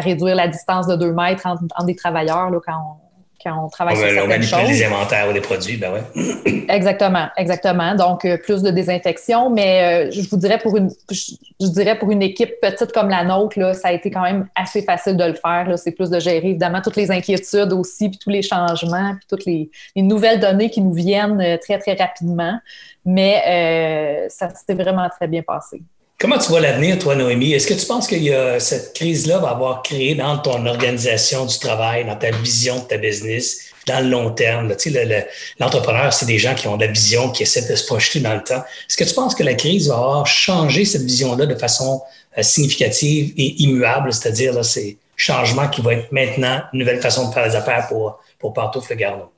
réduire 0.00 0.34
la 0.34 0.48
distance 0.48 0.88
de 0.88 0.96
deux 0.96 1.12
mètres 1.12 1.46
entre, 1.46 1.62
entre 1.76 1.86
des 1.86 1.94
travailleurs 1.94 2.50
là, 2.50 2.58
quand 2.66 2.98
quand 3.44 3.64
on 3.64 3.68
travaille 3.68 3.96
sur 3.96 4.08
certaines 4.08 4.42
choses. 4.42 4.68
des 4.68 4.84
inventaires 4.84 5.28
ou 5.28 5.32
des 5.32 5.40
produits, 5.40 5.76
ben 5.76 5.92
ouais. 5.92 6.64
exactement, 6.68 7.28
exactement. 7.36 7.94
Donc, 7.94 8.24
euh, 8.24 8.38
plus 8.38 8.62
de 8.62 8.70
désinfection, 8.70 9.50
mais 9.50 10.08
euh, 10.08 10.10
je 10.10 10.28
vous 10.28 10.36
dirais 10.36 10.58
pour 10.58 10.76
une 10.76 10.90
je, 11.10 11.66
dirais 11.68 11.98
pour 11.98 12.10
une 12.10 12.22
équipe 12.22 12.60
petite 12.60 12.92
comme 12.92 13.08
la 13.08 13.24
nôtre, 13.24 13.58
là, 13.58 13.74
ça 13.74 13.88
a 13.88 13.92
été 13.92 14.10
quand 14.10 14.22
même 14.22 14.48
assez 14.54 14.82
facile 14.82 15.16
de 15.16 15.24
le 15.24 15.34
faire. 15.34 15.70
C'est 15.76 15.92
plus 15.92 16.10
de 16.10 16.18
gérer, 16.18 16.48
évidemment, 16.48 16.80
toutes 16.80 16.96
les 16.96 17.10
inquiétudes 17.10 17.72
aussi, 17.72 18.08
puis 18.08 18.18
tous 18.18 18.30
les 18.30 18.42
changements, 18.42 19.14
puis 19.14 19.26
toutes 19.28 19.44
les, 19.44 19.70
nouvelles 19.96 20.40
données 20.40 20.70
qui 20.70 20.80
nous 20.80 20.94
viennent 20.94 21.40
euh, 21.40 21.56
très, 21.58 21.78
très 21.78 21.94
rapidement. 21.94 22.58
Mais 23.04 24.26
ça 24.30 24.48
s'est 24.48 24.72
vraiment 24.72 25.10
très 25.10 25.28
bien 25.28 25.42
passé. 25.42 25.82
Comment 26.24 26.38
tu 26.38 26.48
vois 26.48 26.60
l'avenir, 26.60 26.98
toi, 26.98 27.14
Noémie? 27.14 27.52
Est-ce 27.52 27.66
que 27.66 27.74
tu 27.74 27.84
penses 27.84 28.06
que 28.06 28.16
cette 28.58 28.94
crise-là 28.94 29.40
va 29.40 29.50
avoir 29.50 29.82
créé 29.82 30.14
dans 30.14 30.38
ton 30.38 30.64
organisation 30.64 31.44
du 31.44 31.58
travail, 31.58 32.06
dans 32.06 32.16
ta 32.16 32.30
vision 32.30 32.78
de 32.78 32.84
ta 32.84 32.96
business, 32.96 33.58
dans 33.86 34.02
le 34.02 34.08
long 34.08 34.30
terme? 34.30 34.74
Tu 34.74 34.90
sais, 34.90 35.28
l'entrepreneur, 35.60 36.14
c'est 36.14 36.24
des 36.24 36.38
gens 36.38 36.54
qui 36.54 36.66
ont 36.66 36.78
de 36.78 36.86
la 36.86 36.90
vision, 36.90 37.28
qui 37.28 37.42
essaient 37.42 37.70
de 37.70 37.76
se 37.76 37.84
projeter 37.84 38.20
dans 38.20 38.32
le 38.32 38.42
temps. 38.42 38.64
Est-ce 38.88 38.96
que 38.96 39.04
tu 39.04 39.12
penses 39.12 39.34
que 39.34 39.42
la 39.42 39.52
crise 39.52 39.88
va 39.88 39.96
avoir 39.96 40.26
changé 40.26 40.86
cette 40.86 41.02
vision-là 41.02 41.44
de 41.44 41.56
façon 41.56 42.00
euh, 42.38 42.42
significative 42.42 43.34
et 43.36 43.62
immuable, 43.62 44.10
c'est-à-dire 44.10 44.64
ces 44.64 44.96
changements 45.18 45.68
qui 45.68 45.82
vont 45.82 45.90
être 45.90 46.10
maintenant 46.10 46.62
une 46.72 46.78
nouvelle 46.78 47.02
façon 47.02 47.28
de 47.28 47.34
faire 47.34 47.46
les 47.46 47.54
affaires 47.54 47.86
pour, 47.86 48.18
pour 48.38 48.54
Pantoufle 48.54 48.96
Garneau? 48.96 49.33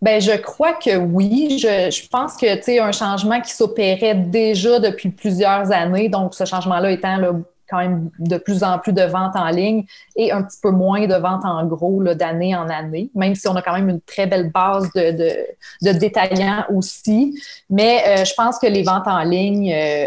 Ben, 0.00 0.20
je 0.20 0.32
crois 0.32 0.74
que 0.74 0.96
oui. 0.96 1.58
Je, 1.58 1.90
je 1.90 2.08
pense 2.08 2.36
que 2.36 2.54
tu 2.62 2.78
un 2.78 2.92
changement 2.92 3.40
qui 3.40 3.52
s'opérait 3.52 4.14
déjà 4.14 4.78
depuis 4.78 5.10
plusieurs 5.10 5.72
années, 5.72 6.08
donc 6.08 6.34
ce 6.34 6.44
changement-là 6.44 6.92
étant 6.92 7.16
là, 7.16 7.32
quand 7.68 7.78
même 7.78 8.10
de 8.18 8.38
plus 8.38 8.64
en 8.64 8.78
plus 8.78 8.92
de 8.92 9.02
ventes 9.02 9.36
en 9.36 9.48
ligne 9.48 9.84
et 10.16 10.32
un 10.32 10.42
petit 10.42 10.58
peu 10.62 10.70
moins 10.70 11.06
de 11.06 11.14
ventes 11.14 11.44
en 11.44 11.64
gros 11.66 12.02
d'année 12.14 12.56
en 12.56 12.68
année, 12.68 13.10
même 13.14 13.34
si 13.34 13.46
on 13.48 13.56
a 13.56 13.62
quand 13.62 13.74
même 13.74 13.88
une 13.88 14.00
très 14.00 14.26
belle 14.26 14.50
base 14.50 14.90
de, 14.94 15.10
de, 15.10 15.46
de 15.82 15.98
détaillants 15.98 16.64
aussi. 16.74 17.38
Mais 17.68 18.02
euh, 18.06 18.24
je 18.24 18.32
pense 18.34 18.58
que 18.58 18.66
les 18.66 18.82
ventes 18.82 19.06
en 19.06 19.22
ligne 19.22 19.72
euh, 19.72 20.06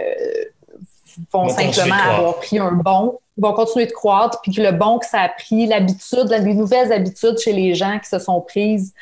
vont, 1.32 1.50
simplement 1.50 1.96
avoir 1.96 2.38
pris 2.38 2.58
un 2.58 2.72
bon, 2.72 3.20
vont 3.38 3.54
continuer 3.54 3.86
de 3.86 3.92
croître, 3.92 4.42
puis 4.42 4.54
que 4.54 4.62
le 4.62 4.72
bon 4.72 4.98
que 4.98 5.06
ça 5.06 5.22
a 5.22 5.30
pris, 5.30 5.68
l'habitude, 5.68 6.30
les 6.30 6.54
nouvelles 6.54 6.92
habitudes 6.92 7.38
chez 7.38 7.54
les 7.54 7.76
gens 7.76 8.00
qui 8.00 8.10
se 8.10 8.20
sont 8.20 8.42
prises 8.42 8.94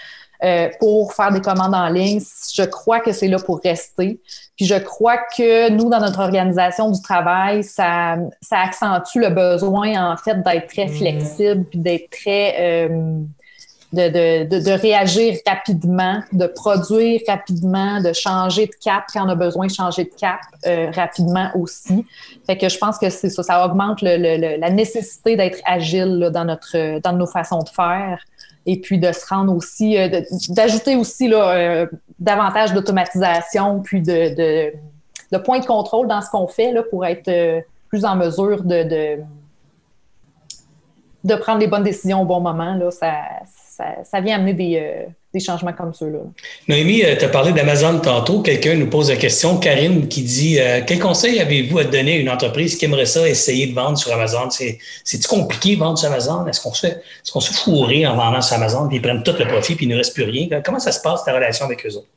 euh, 0.43 0.69
pour 0.79 1.13
faire 1.13 1.31
des 1.31 1.41
commandes 1.41 1.75
en 1.75 1.89
ligne. 1.89 2.21
Je 2.53 2.63
crois 2.63 3.01
que 3.01 3.11
c'est 3.11 3.27
là 3.27 3.37
pour 3.39 3.59
rester. 3.61 4.21
Puis 4.55 4.65
je 4.65 4.75
crois 4.75 5.17
que 5.35 5.69
nous, 5.69 5.89
dans 5.89 5.99
notre 5.99 6.19
organisation 6.19 6.91
du 6.91 7.01
travail, 7.01 7.63
ça, 7.63 8.15
ça 8.41 8.59
accentue 8.59 9.19
le 9.19 9.29
besoin, 9.29 10.11
en 10.11 10.15
fait, 10.15 10.41
d'être 10.41 10.67
très 10.67 10.85
mm. 10.85 10.93
flexible, 10.93 11.65
puis 11.65 11.79
d'être 11.79 12.09
très... 12.09 12.55
Euh, 12.87 13.19
de, 13.91 14.45
de, 14.45 14.59
de, 14.59 14.71
réagir 14.71 15.37
rapidement, 15.47 16.21
de 16.31 16.45
produire 16.45 17.21
rapidement, 17.27 17.99
de 18.01 18.13
changer 18.13 18.67
de 18.67 18.75
cap 18.83 19.05
quand 19.11 19.25
on 19.25 19.29
a 19.29 19.35
besoin 19.35 19.65
de 19.65 19.71
changer 19.71 20.03
de 20.03 20.11
cap 20.15 20.39
euh, 20.67 20.91
rapidement 20.91 21.49
aussi. 21.55 22.05
Fait 22.45 22.55
que 22.55 22.69
je 22.69 22.77
pense 22.77 22.99
que 22.99 23.09
c'est 23.09 23.31
ça, 23.31 23.41
ça 23.41 23.65
augmente 23.65 24.03
le, 24.03 24.17
le, 24.17 24.59
la 24.59 24.69
nécessité 24.69 25.35
d'être 25.35 25.57
agile 25.65 26.29
dans, 26.31 26.45
notre, 26.45 26.99
dans 26.99 27.13
nos 27.13 27.25
façons 27.25 27.63
de 27.63 27.69
faire 27.69 28.23
et 28.65 28.79
puis 28.79 28.99
de 28.99 29.11
se 29.11 29.25
rendre 29.25 29.53
aussi, 29.55 29.97
euh, 29.97 30.21
d'ajouter 30.49 30.95
aussi 30.95 31.27
là, 31.27 31.51
euh, 31.51 31.87
davantage 32.19 32.73
d'automatisation, 32.73 33.81
puis 33.81 34.01
de, 34.01 34.73
points 35.43 35.59
de 35.59 35.65
contrôle 35.65 36.07
dans 36.07 36.21
ce 36.21 36.29
qu'on 36.29 36.47
fait 36.47 36.71
là, 36.71 36.83
pour 36.83 37.05
être 37.05 37.27
euh, 37.29 37.61
plus 37.87 38.05
en 38.05 38.15
mesure 38.15 38.63
de, 38.63 39.19
prendre 41.41 41.59
les 41.59 41.67
bonnes 41.67 41.83
décisions 41.83 42.21
au 42.21 42.25
bon 42.25 42.41
moment. 42.41 42.75
Là. 42.75 42.91
Ça, 42.91 43.13
ça, 43.45 44.03
ça 44.03 44.21
vient 44.21 44.35
amener 44.37 44.53
des 44.53 45.07
des 45.33 45.39
changements 45.39 45.73
comme 45.73 45.93
ceux-là. 45.93 46.19
Noémie, 46.67 47.03
euh, 47.03 47.15
tu 47.15 47.25
as 47.25 47.29
parlé 47.29 47.51
d'Amazon 47.51 47.99
tantôt. 47.99 48.41
Quelqu'un 48.41 48.75
nous 48.75 48.89
pose 48.89 49.09
la 49.09 49.15
question, 49.15 49.57
Karine, 49.57 50.07
qui 50.07 50.23
dit 50.23 50.59
euh, 50.59 50.81
Quel 50.85 50.99
conseil 50.99 51.39
avez-vous 51.39 51.77
à 51.77 51.83
donner 51.83 52.13
à 52.13 52.17
une 52.17 52.29
entreprise 52.29 52.75
qui 52.75 52.85
aimerait 52.85 53.05
ça 53.05 53.29
essayer 53.29 53.67
de 53.67 53.75
vendre 53.75 53.97
sur 53.97 54.11
Amazon? 54.11 54.49
C'est-tu 54.49 55.27
compliqué 55.27 55.75
de 55.75 55.79
vendre 55.79 55.99
sur 55.99 56.09
Amazon? 56.09 56.47
Est-ce 56.47 56.61
qu'on 56.61 56.73
se 56.73 56.87
fait, 56.87 56.93
est 56.93 57.31
qu'on 57.31 57.41
se 57.41 57.53
fourrer 57.53 58.07
en 58.07 58.15
vendant 58.15 58.41
sur 58.41 58.55
Amazon, 58.55 58.87
puis 58.87 58.97
ils 58.97 59.01
prennent 59.01 59.21
tout 59.21 59.35
le 59.37 59.47
profit, 59.47 59.75
puis 59.75 59.85
il 59.85 59.89
ne 59.89 59.97
reste 59.97 60.15
plus 60.15 60.23
rien? 60.23 60.47
Comment 60.65 60.79
ça 60.79 60.91
se 60.91 61.01
passe, 61.01 61.23
ta 61.23 61.33
relation 61.33 61.65
avec 61.65 61.85
eux 61.85 61.95
autres? 61.95 62.07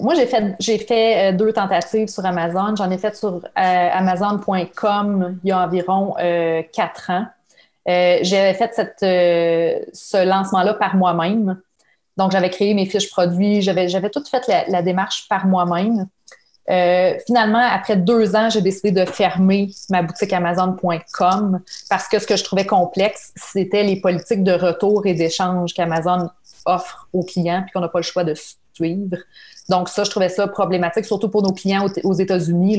Moi, 0.00 0.14
j'ai 0.14 0.26
fait, 0.26 0.56
j'ai 0.58 0.78
fait 0.78 1.32
euh, 1.32 1.36
deux 1.36 1.52
tentatives 1.52 2.08
sur 2.08 2.24
Amazon. 2.24 2.74
J'en 2.76 2.90
ai 2.90 2.98
fait 2.98 3.14
sur 3.14 3.42
Amazon.com 3.54 5.38
il 5.44 5.48
y 5.48 5.52
a 5.52 5.60
environ 5.60 6.14
quatre 6.72 7.10
ans. 7.10 7.26
Euh, 7.88 8.18
j'avais 8.22 8.54
fait 8.54 8.72
euh, 9.02 9.84
ce 9.92 10.24
lancement-là 10.24 10.74
par 10.74 10.96
moi-même. 10.96 11.60
Donc, 12.16 12.32
j'avais 12.32 12.50
créé 12.50 12.74
mes 12.74 12.86
fiches 12.86 13.10
produits, 13.10 13.62
j'avais, 13.62 13.88
j'avais 13.88 14.10
tout 14.10 14.24
fait 14.24 14.42
la, 14.68 14.82
démarche 14.82 15.28
par 15.28 15.46
moi-même. 15.46 16.06
Euh, 16.68 17.14
finalement, 17.26 17.62
après 17.70 17.96
deux 17.96 18.34
ans, 18.34 18.50
j'ai 18.50 18.60
décidé 18.60 18.90
de 18.90 19.04
fermer 19.04 19.70
ma 19.88 20.02
boutique 20.02 20.32
Amazon.com 20.32 21.60
parce 21.88 22.08
que 22.08 22.18
ce 22.18 22.26
que 22.26 22.36
je 22.36 22.42
trouvais 22.42 22.66
complexe, 22.66 23.32
c'était 23.36 23.84
les 23.84 24.00
politiques 24.00 24.42
de 24.42 24.52
retour 24.52 25.06
et 25.06 25.14
d'échange 25.14 25.74
qu'Amazon 25.74 26.28
offre 26.64 27.08
aux 27.12 27.22
clients 27.22 27.62
puis 27.62 27.72
qu'on 27.72 27.80
n'a 27.80 27.88
pas 27.88 28.00
le 28.00 28.04
choix 28.04 28.24
de 28.24 28.34
suivre. 28.76 29.16
Donc, 29.68 29.88
ça, 29.88 30.04
je 30.04 30.10
trouvais 30.10 30.28
ça 30.28 30.46
problématique, 30.46 31.04
surtout 31.04 31.28
pour 31.28 31.42
nos 31.42 31.52
clients 31.52 31.86
aux, 32.04 32.12
États-Unis. 32.12 32.78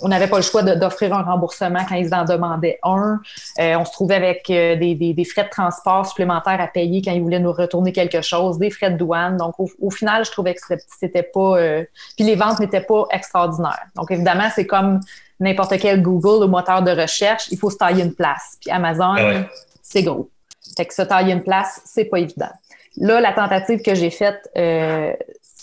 on 0.00 0.08
n'avait 0.08 0.26
pas 0.26 0.38
le 0.38 0.42
choix 0.42 0.62
d'offrir 0.62 1.12
un 1.12 1.22
remboursement 1.22 1.84
quand 1.86 1.96
ils 1.96 2.14
en 2.14 2.24
demandaient 2.24 2.78
un. 2.82 3.20
Euh, 3.60 3.76
on 3.76 3.84
se 3.84 3.92
trouvait 3.92 4.14
avec 4.14 4.48
euh, 4.48 4.76
des, 4.76 5.26
frais 5.30 5.44
de 5.44 5.50
transport 5.50 6.06
supplémentaires 6.06 6.60
à 6.60 6.66
payer 6.66 7.02
quand 7.02 7.12
ils 7.12 7.20
voulaient 7.20 7.40
nous 7.40 7.52
retourner 7.52 7.92
quelque 7.92 8.22
chose, 8.22 8.58
des 8.58 8.70
frais 8.70 8.90
de 8.90 8.96
douane. 8.96 9.36
Donc, 9.36 9.54
au, 9.58 9.90
final, 9.90 10.24
je 10.24 10.30
trouvais 10.30 10.54
que 10.54 10.60
c'était 10.98 11.22
pas. 11.22 11.58
Euh, 11.58 11.84
puis 12.16 12.24
les 12.24 12.36
ventes 12.36 12.60
n'étaient 12.60 12.80
pas 12.80 13.04
extraordinaires. 13.10 13.86
Donc, 13.94 14.10
évidemment, 14.10 14.48
c'est 14.54 14.66
comme 14.66 15.00
n'importe 15.40 15.78
quel 15.78 16.00
Google 16.00 16.44
ou 16.44 16.48
moteur 16.48 16.82
de 16.82 16.92
recherche, 16.92 17.48
il 17.50 17.58
faut 17.58 17.68
se 17.68 17.76
tailler 17.76 18.04
une 18.04 18.14
place. 18.14 18.56
Puis 18.60 18.70
Amazon, 18.70 19.14
ah 19.18 19.44
c'est 19.82 20.02
gros. 20.02 20.30
Fait 20.76 20.86
que 20.86 20.94
se 20.94 21.02
tailler 21.02 21.32
une 21.32 21.42
place, 21.42 21.82
c'est 21.84 22.06
pas 22.06 22.18
évident. 22.18 22.52
Là, 22.96 23.20
la 23.20 23.32
tentative 23.32 23.82
que 23.82 23.94
j'ai 23.94 24.10
faite, 24.10 24.50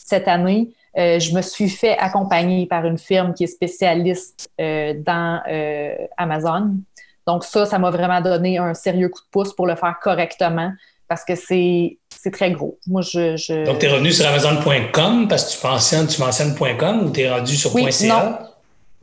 cette 0.10 0.28
année, 0.28 0.74
euh, 0.98 1.20
je 1.20 1.34
me 1.34 1.42
suis 1.42 1.70
fait 1.70 1.98
accompagner 1.98 2.66
par 2.66 2.86
une 2.86 2.98
firme 2.98 3.34
qui 3.34 3.44
est 3.44 3.48
spécialiste 3.48 4.50
euh, 4.60 4.94
dans 4.98 5.42
euh, 5.50 5.94
Amazon. 6.18 6.78
Donc 7.28 7.44
ça, 7.44 7.66
ça 7.66 7.78
m'a 7.78 7.92
vraiment 7.92 8.22
donné 8.22 8.58
un 8.58 8.74
sérieux 8.74 9.10
coup 9.10 9.22
de 9.22 9.30
pouce 9.30 9.54
pour 9.54 9.68
le 9.68 9.76
faire 9.76 9.98
correctement 10.02 10.72
parce 11.08 11.24
que 11.24 11.36
c'est 11.36 11.98
très 12.32 12.52
gros. 12.52 12.78
Moi, 12.88 13.02
je, 13.02 13.66
Donc, 13.66 13.80
tu 13.80 13.86
es 13.86 13.90
revenu 13.90 14.12
sur 14.12 14.28
Amazon.com 14.28 15.28
parce 15.28 15.56
que 15.56 15.60
tu 15.60 15.68
mentionnes, 15.68 16.08
tu 16.08 16.22
mentionnes 16.22 16.56
.com 16.78 17.06
ou 17.06 17.12
tu 17.12 17.22
es 17.22 17.30
rendu 17.30 17.56
sur 17.56 17.74
oui, 17.76 17.86
Non. 18.08 18.38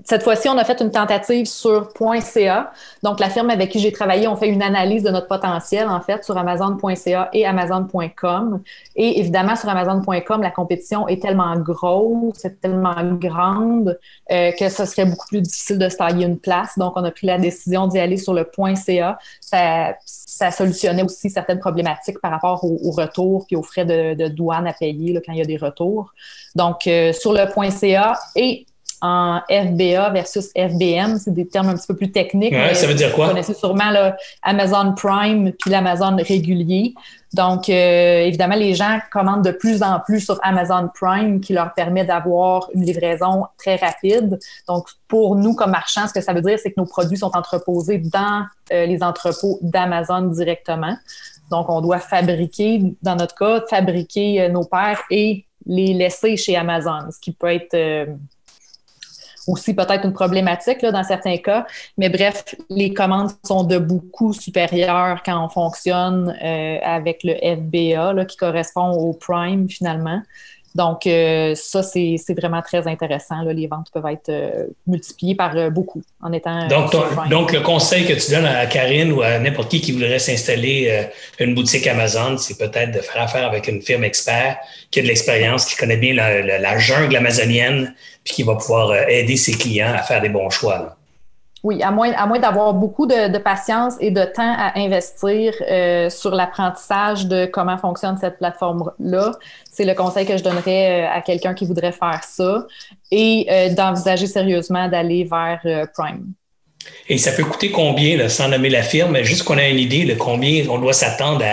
Cette 0.09 0.23
fois-ci, 0.23 0.49
on 0.49 0.57
a 0.57 0.65
fait 0.65 0.81
une 0.81 0.93
tentative 0.93 1.47
sur 1.47 1.91
.ca. 2.23 2.73
Donc, 3.03 3.19
la 3.19 3.29
firme 3.29 3.51
avec 3.51 3.71
qui 3.71 3.81
j'ai 3.81 3.91
travaillé, 3.91 4.29
on 4.29 4.37
fait 4.37 4.49
une 4.49 4.63
analyse 4.63 5.03
de 5.03 5.11
notre 5.11 5.27
potentiel, 5.27 5.89
en 5.89 6.01
fait, 6.01 6.25
sur 6.25 6.39
Amazon.ca 6.39 7.29
et 7.33 7.45
Amazon.com. 7.45 8.63
Et 8.95 9.19
évidemment, 9.19 9.57
sur 9.57 9.69
Amazon.com, 9.69 10.43
la 10.43 10.53
compétition 10.53 11.09
est 11.09 11.21
tellement 11.21 11.57
grosse, 11.59 12.35
c'est 12.37 12.61
tellement 12.61 12.95
grande 13.15 13.99
euh, 14.31 14.53
que 14.53 14.69
ce 14.69 14.85
serait 14.85 15.07
beaucoup 15.07 15.27
plus 15.27 15.41
difficile 15.41 15.79
de 15.79 15.89
se 15.89 15.97
tailler 15.97 16.25
une 16.25 16.39
place. 16.39 16.79
Donc, 16.79 16.93
on 16.95 17.03
a 17.03 17.11
pris 17.11 17.27
la 17.27 17.39
décision 17.39 17.89
d'y 17.89 17.99
aller 17.99 18.17
sur 18.17 18.33
le 18.33 18.49
.ca. 18.77 19.19
Ça, 19.41 19.97
ça 20.05 20.53
solutionnait 20.53 21.03
aussi 21.03 21.31
certaines 21.31 21.59
problématiques 21.59 22.21
par 22.21 22.31
rapport 22.31 22.63
au, 22.63 22.93
retour 22.93 23.45
puis 23.47 23.57
aux 23.57 23.65
frais 23.65 23.85
de, 23.85 24.29
douane 24.29 24.69
à 24.69 24.73
payer 24.73 25.13
là, 25.13 25.21
quand 25.27 25.33
il 25.33 25.39
y 25.39 25.43
a 25.43 25.47
des 25.47 25.57
retours. 25.57 26.13
Donc, 26.55 26.87
euh, 26.87 27.13
sur 27.13 27.33
le 27.33 27.45
.ca 27.71 28.17
et 28.37 28.67
en 29.03 29.41
FBA 29.49 30.11
versus 30.11 30.51
FBM. 30.55 31.19
C'est 31.19 31.35
des 31.35 31.47
termes 31.47 31.69
un 31.69 31.75
petit 31.75 31.87
peu 31.87 31.97
plus 31.97 32.11
techniques. 32.11 32.55
ça 32.75 32.87
veut 32.87 32.95
dire 32.95 33.13
quoi? 33.13 33.27
Vous 33.27 33.31
connaissez 33.33 33.55
sûrement 33.55 33.91
l'Amazon 33.91 34.95
Prime 34.95 35.53
puis 35.53 35.71
l'Amazon 35.71 36.17
régulier. 36.17 36.95
Donc, 37.37 37.69
euh, 37.69 38.21
évidemment, 38.21 38.55
les 38.55 38.75
gens 38.75 38.99
commandent 39.13 39.45
de 39.45 39.51
plus 39.51 39.83
en 39.83 40.01
plus 40.01 40.21
sur 40.21 40.39
Amazon 40.43 40.89
Prime 40.95 41.41
qui 41.41 41.53
leur 41.53 41.75
permet 41.75 42.05
d'avoir 42.05 42.71
une 42.73 42.85
livraison 42.85 43.45
très 43.59 43.77
rapide. 43.77 44.39
Donc, 44.67 44.89
pour 45.07 45.37
nous, 45.37 45.55
comme 45.55 45.73
marchands, 45.73 46.07
ce 46.09 46.15
que 46.15 46.23
ça 46.23 46.33
veut 46.33 46.41
dire, 46.41 46.59
c'est 46.59 46.71
que 46.71 46.81
nos 46.81 46.87
produits 46.87 47.19
sont 47.19 47.37
entreposés 47.37 47.99
dans 47.99 48.47
euh, 48.73 48.87
les 48.87 49.03
entrepôts 49.03 49.59
d'Amazon 49.61 50.23
directement. 50.23 50.97
Donc, 51.51 51.69
on 51.69 51.81
doit 51.81 51.99
fabriquer, 51.99 52.83
dans 53.03 53.17
notre 53.17 53.35
cas, 53.35 53.63
fabriquer 53.69 54.43
euh, 54.43 54.49
nos 54.49 54.65
paires 54.65 55.03
et 55.11 55.45
les 55.67 55.93
laisser 55.93 56.37
chez 56.37 56.57
Amazon, 56.57 57.11
ce 57.11 57.21
qui 57.21 57.33
peut 57.33 57.53
être 57.53 57.75
aussi 59.47 59.75
peut-être 59.75 60.05
une 60.05 60.13
problématique 60.13 60.83
là, 60.83 60.93
dans 60.93 61.05
certains 61.05 61.37
cas. 61.39 61.67
Mais 61.97 62.09
bref, 62.09 62.55
les 62.69 62.93
commandes 62.93 63.31
sont 63.45 63.65
de 63.65 63.79
beaucoup 63.79 64.33
supérieures 64.33 65.23
quand 65.25 65.45
on 65.45 65.49
fonctionne 65.49 66.37
euh, 66.43 66.79
avec 66.83 67.21
le 67.25 67.35
FBA, 67.35 68.13
là, 68.13 68.25
qui 68.25 68.37
correspond 68.37 68.91
au 68.91 69.13
Prime 69.13 69.69
finalement. 69.69 70.21
Donc, 70.75 71.07
euh, 71.07 71.55
ça, 71.55 71.83
c'est 71.83 72.19
vraiment 72.37 72.61
très 72.61 72.87
intéressant. 72.87 73.41
Là. 73.41 73.55
Les 73.55 73.67
ventes 73.67 73.87
peuvent 73.95 74.05
être 74.13 74.29
euh, 74.29 74.67
multipliées 74.87 75.35
par 75.35 75.71
beaucoup 75.71 76.03
en 76.21 76.35
étant. 76.35 76.69
Donc, 76.69 76.93
donc, 77.31 77.53
le 77.55 77.61
conseil 77.61 78.05
que 78.05 78.13
tu 78.13 78.31
donnes 78.31 78.45
à 78.45 78.67
Karine 78.67 79.11
ou 79.13 79.23
à 79.23 79.39
n'importe 79.39 79.71
qui 79.71 79.81
qui 79.81 79.93
voudrait 79.93 80.19
s'installer 80.19 81.07
une 81.39 81.55
boutique 81.55 81.87
Amazon, 81.87 82.37
c'est 82.37 82.59
peut-être 82.59 82.93
de 82.93 82.99
faire 82.99 83.23
affaire 83.23 83.47
avec 83.47 83.69
une 83.69 83.81
firme 83.81 84.05
expert 84.05 84.59
qui 84.91 84.99
a 84.99 85.03
de 85.03 85.09
l'expérience, 85.09 85.65
qui 85.65 85.77
connaît 85.77 85.97
bien 85.97 86.13
la, 86.13 86.59
la 86.59 86.79
jungle 86.79 87.17
amazonienne, 87.17 87.95
puis 88.27 88.35
qui 88.35 88.43
va 88.43 88.57
pouvoir 88.57 88.91
euh, 88.91 89.05
aider 89.09 89.37
ses 89.37 89.53
clients 89.53 89.95
à 89.95 90.03
faire 90.03 90.21
des 90.21 90.29
bons 90.29 90.51
choix. 90.51 90.97
Oui, 91.63 91.83
à 91.83 91.91
moins, 91.91 92.13
à 92.13 92.27
moins 92.27 92.39
d'avoir 92.39 92.75
beaucoup 92.75 93.07
de, 93.07 93.39
patience 93.39 93.95
et 94.01 94.11
de 94.11 94.25
temps 94.25 94.55
à 94.57 94.79
investir 94.79 95.55
euh, 95.69 96.11
sur 96.11 96.33
l'apprentissage 96.35 97.27
de 97.27 97.47
comment 97.47 97.79
fonctionne 97.79 98.19
cette 98.19 98.39
plateforme-là, 98.39 99.33
c'est 99.71 99.85
le 99.85 99.95
conseil 99.95 100.27
que 100.27 100.37
je 100.37 100.45
donnerais 100.45 101.05
euh, 101.05 101.11
à 101.11 101.23
quelqu'un 101.23 101.55
qui 101.55 101.65
voudrait 101.65 101.93
faire 101.93 102.23
ça 102.23 102.67
et 103.11 103.71
d'envisager 103.77 104.27
sérieusement 104.27 104.89
d'aller 104.89 105.25
vers 105.25 105.61
Prime. 105.95 106.33
Et 107.09 107.19
ça 107.19 107.33
peut 107.33 107.45
coûter 107.45 107.71
combien, 107.71 108.29
sans 108.29 108.49
nommer 108.49 108.69
la 108.69 108.83
firme, 108.83 109.23
juste 109.23 109.45
qu'on 109.45 109.59
ait 109.59 109.71
une 109.71 109.79
idée 109.79 110.05
de 110.05 110.15
combien 110.15 110.69
on 110.69 110.79
doit 110.79 110.93
s'attendre 110.93 111.45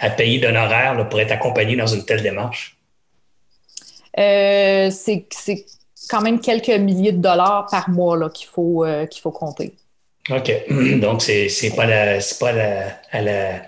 à, 0.00 0.10
payer 0.10 0.38
d'honoraires 0.38 1.08
pour 1.08 1.20
être 1.20 1.32
accompagné 1.32 1.76
dans 1.76 1.86
une 1.86 2.04
telle 2.04 2.22
démarche? 2.22 2.76
c'est 4.14 5.26
quand 6.08 6.20
même 6.20 6.40
quelques 6.40 6.68
milliers 6.68 7.12
de 7.12 7.22
dollars 7.22 7.66
par 7.70 7.90
mois 7.90 8.30
qu'il 8.30 8.48
faut, 8.48 8.84
euh, 8.84 9.06
qu'il 9.06 9.22
faut 9.22 9.30
compter. 9.30 9.74
OK. 10.30 10.52
Donc, 11.00 11.22
c'est 11.22 11.48
n'est 11.62 11.70
pas, 11.70 11.86
la, 11.86 12.18
pas 12.38 12.50
à, 13.10 13.20
la, 13.20 13.62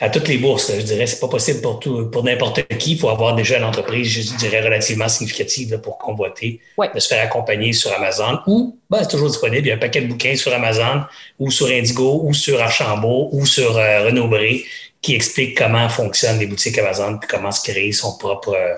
à 0.00 0.10
toutes 0.10 0.26
les 0.28 0.38
bourses, 0.38 0.72
je 0.74 0.82
dirais. 0.82 1.06
C'est 1.06 1.20
pas 1.20 1.28
possible 1.28 1.60
pour 1.60 1.78
tout, 1.78 2.10
pour 2.10 2.24
n'importe 2.24 2.66
qui. 2.78 2.92
Il 2.92 2.98
faut 2.98 3.08
avoir 3.08 3.34
déjà 3.34 3.58
une 3.58 3.64
entreprise, 3.64 4.08
je 4.08 4.36
dirais, 4.36 4.60
relativement 4.60 5.08
significative 5.08 5.78
pour 5.78 5.98
convoiter, 5.98 6.60
de 6.94 6.98
se 6.98 7.08
faire 7.08 7.22
accompagner 7.22 7.72
sur 7.72 7.92
Amazon 7.92 8.40
ou, 8.46 8.78
ben, 8.90 8.98
c'est 9.02 9.10
toujours 9.10 9.28
disponible. 9.28 9.66
Il 9.66 9.68
y 9.68 9.72
a 9.72 9.76
un 9.76 9.78
paquet 9.78 10.00
de 10.00 10.08
bouquins 10.08 10.34
sur 10.34 10.52
Amazon 10.52 11.02
ou 11.38 11.50
sur 11.50 11.68
Indigo 11.68 12.22
ou 12.24 12.34
sur 12.34 12.60
Archambault 12.60 13.28
ou 13.32 13.46
sur 13.46 13.76
euh, 13.76 14.04
Renaud 14.04 14.28
Bré 14.28 14.64
qui 15.00 15.14
expliquent 15.14 15.56
comment 15.56 15.88
fonctionnent 15.88 16.40
les 16.40 16.46
boutiques 16.46 16.76
Amazon 16.78 17.18
puis 17.18 17.28
comment 17.28 17.52
se 17.52 17.70
créer 17.70 17.92
son 17.92 18.18
propre, 18.18 18.54
euh, 18.54 18.74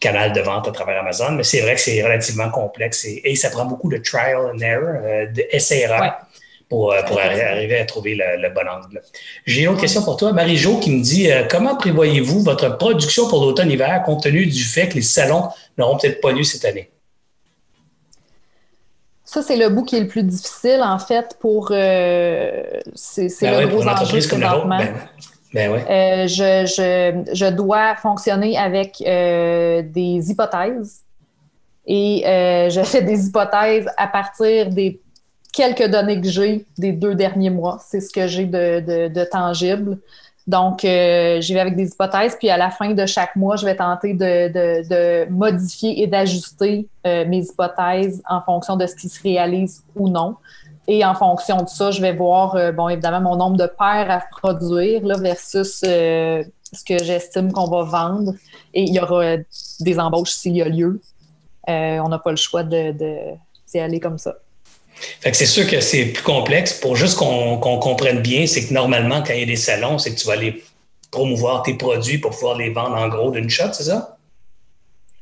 canal 0.00 0.32
de 0.32 0.40
vente 0.40 0.68
à 0.68 0.72
travers 0.72 1.00
Amazon, 1.00 1.32
mais 1.32 1.42
c'est 1.42 1.60
vrai 1.60 1.74
que 1.74 1.80
c'est 1.80 2.02
relativement 2.02 2.50
complexe 2.50 3.06
et, 3.06 3.34
ça 3.36 3.50
prend 3.50 3.64
beaucoup 3.64 3.88
de 3.88 3.98
trial 3.98 4.52
and 4.54 4.58
error, 4.60 4.96
euh, 5.02 5.26
de 5.26 5.44
pour, 6.68 6.92
euh, 6.92 7.02
pour 7.02 7.20
arriver 7.20 7.78
à 7.78 7.84
trouver 7.84 8.16
le, 8.16 8.48
bon 8.48 8.68
angle. 8.68 9.00
J'ai 9.44 9.62
une 9.62 9.68
autre 9.68 9.80
question 9.80 10.02
pour 10.02 10.16
toi, 10.16 10.32
Marie-Jo, 10.32 10.78
qui 10.78 10.90
me 10.90 11.02
dit 11.02 11.30
euh, 11.30 11.44
comment 11.48 11.76
prévoyez-vous 11.76 12.42
votre 12.42 12.76
production 12.76 13.28
pour 13.28 13.44
l'automne-hiver 13.44 14.02
compte 14.04 14.24
tenu 14.24 14.46
du 14.46 14.64
fait 14.64 14.88
que 14.88 14.94
les 14.94 15.02
salons 15.02 15.48
n'auront 15.78 15.96
peut-être 15.96 16.20
pas 16.20 16.32
lieu 16.32 16.42
cette 16.42 16.64
année? 16.64 16.90
Ça, 19.24 19.42
c'est 19.42 19.56
le 19.56 19.68
bout 19.68 19.84
qui 19.84 19.96
est 19.96 20.00
le 20.00 20.06
plus 20.06 20.22
difficile, 20.22 20.82
en 20.82 20.98
fait, 21.00 21.36
pour. 21.40 21.68
c'est 21.68 21.76
ben 23.42 23.60
le 23.60 23.66
gros 23.66 23.86
enjeu 23.86 24.18
présentement. 24.18 24.78
Ben 24.78 24.94
ben 25.56 25.72
euh, 25.72 26.26
je, 26.26 27.50
dois 27.50 27.94
fonctionner 27.96 28.58
avec 28.58 29.02
euh, 29.06 29.80
des 29.82 30.30
hypothèses 30.30 31.00
et 31.86 32.24
euh, 32.26 32.68
je 32.68 32.82
fais 32.82 33.00
des 33.00 33.26
hypothèses 33.26 33.88
à 33.96 34.06
partir 34.06 34.68
des 34.68 35.00
quelques 35.54 35.88
données 35.88 36.20
que 36.20 36.28
j'ai 36.28 36.66
des 36.76 36.92
deux 36.92 37.14
derniers 37.14 37.48
mois. 37.48 37.78
C'est 37.82 38.00
ce 38.00 38.12
que 38.12 38.26
j'ai 38.26 38.44
de, 38.44 39.24
tangible. 39.24 39.98
Donc, 40.46 40.80
j'y 40.82 41.54
vais 41.54 41.60
avec 41.60 41.74
des 41.74 41.88
hypothèses, 41.88 42.36
puis 42.38 42.50
à 42.50 42.58
la 42.58 42.70
fin 42.70 42.92
de 42.92 43.06
chaque 43.06 43.34
mois, 43.34 43.56
je 43.56 43.64
vais 43.64 43.76
tenter 43.76 44.12
de, 44.12 45.28
modifier 45.30 46.02
et 46.02 46.06
d'ajuster 46.06 46.86
mes 47.04 47.38
hypothèses 47.38 48.22
en 48.28 48.42
fonction 48.42 48.76
de 48.76 48.86
ce 48.86 48.94
qui 48.94 49.08
se 49.08 49.22
réalise 49.22 49.82
ou 49.94 50.10
non. 50.10 50.36
Et 50.88 51.04
en 51.04 51.14
fonction 51.14 51.62
de 51.62 51.68
ça, 51.68 51.90
je 51.90 52.00
vais 52.00 52.12
voir, 52.12 52.54
euh, 52.54 52.72
bon, 52.72 52.88
évidemment, 52.88 53.20
mon 53.20 53.36
nombre 53.36 53.56
de 53.56 53.66
paires 53.66 54.10
à 54.10 54.22
produire 54.30 55.04
là, 55.04 55.16
versus 55.16 55.82
euh, 55.84 56.44
ce 56.72 56.84
que 56.84 57.02
j'estime 57.02 57.52
qu'on 57.52 57.66
va 57.68 57.82
vendre. 57.82 58.34
Et 58.72 58.82
il 58.82 58.94
y 58.94 59.00
aura 59.00 59.24
euh, 59.24 59.38
des 59.80 59.98
embauches 59.98 60.30
s'il 60.30 60.56
y 60.56 60.62
a 60.62 60.68
lieu. 60.68 61.00
on 61.66 62.08
n'a 62.08 62.18
pas 62.18 62.30
le 62.30 62.36
choix 62.36 62.62
de, 62.62 62.92
d'y 62.92 63.78
aller 63.78 63.98
comme 63.98 64.18
ça. 64.18 64.36
Fait 65.20 65.30
que 65.30 65.36
c'est 65.36 65.46
sûr 65.46 65.68
que 65.68 65.80
c'est 65.80 66.06
plus 66.06 66.22
complexe. 66.22 66.72
Pour 66.80 66.96
juste 66.96 67.18
qu'on, 67.18 67.58
comprenne 67.58 68.20
bien, 68.20 68.46
c'est 68.46 68.66
que 68.66 68.72
normalement, 68.72 69.22
quand 69.22 69.34
il 69.34 69.40
y 69.40 69.42
a 69.42 69.46
des 69.46 69.56
salons, 69.56 69.98
c'est 69.98 70.14
que 70.14 70.18
tu 70.18 70.26
vas 70.26 70.34
aller 70.34 70.62
promouvoir 71.10 71.62
tes 71.62 71.74
produits 71.74 72.18
pour 72.18 72.30
pouvoir 72.30 72.56
les 72.56 72.70
vendre 72.70 72.96
en 72.96 73.08
gros 73.08 73.30
d'une 73.30 73.50
shot, 73.50 73.72
c'est 73.72 73.84
ça? 73.84 74.16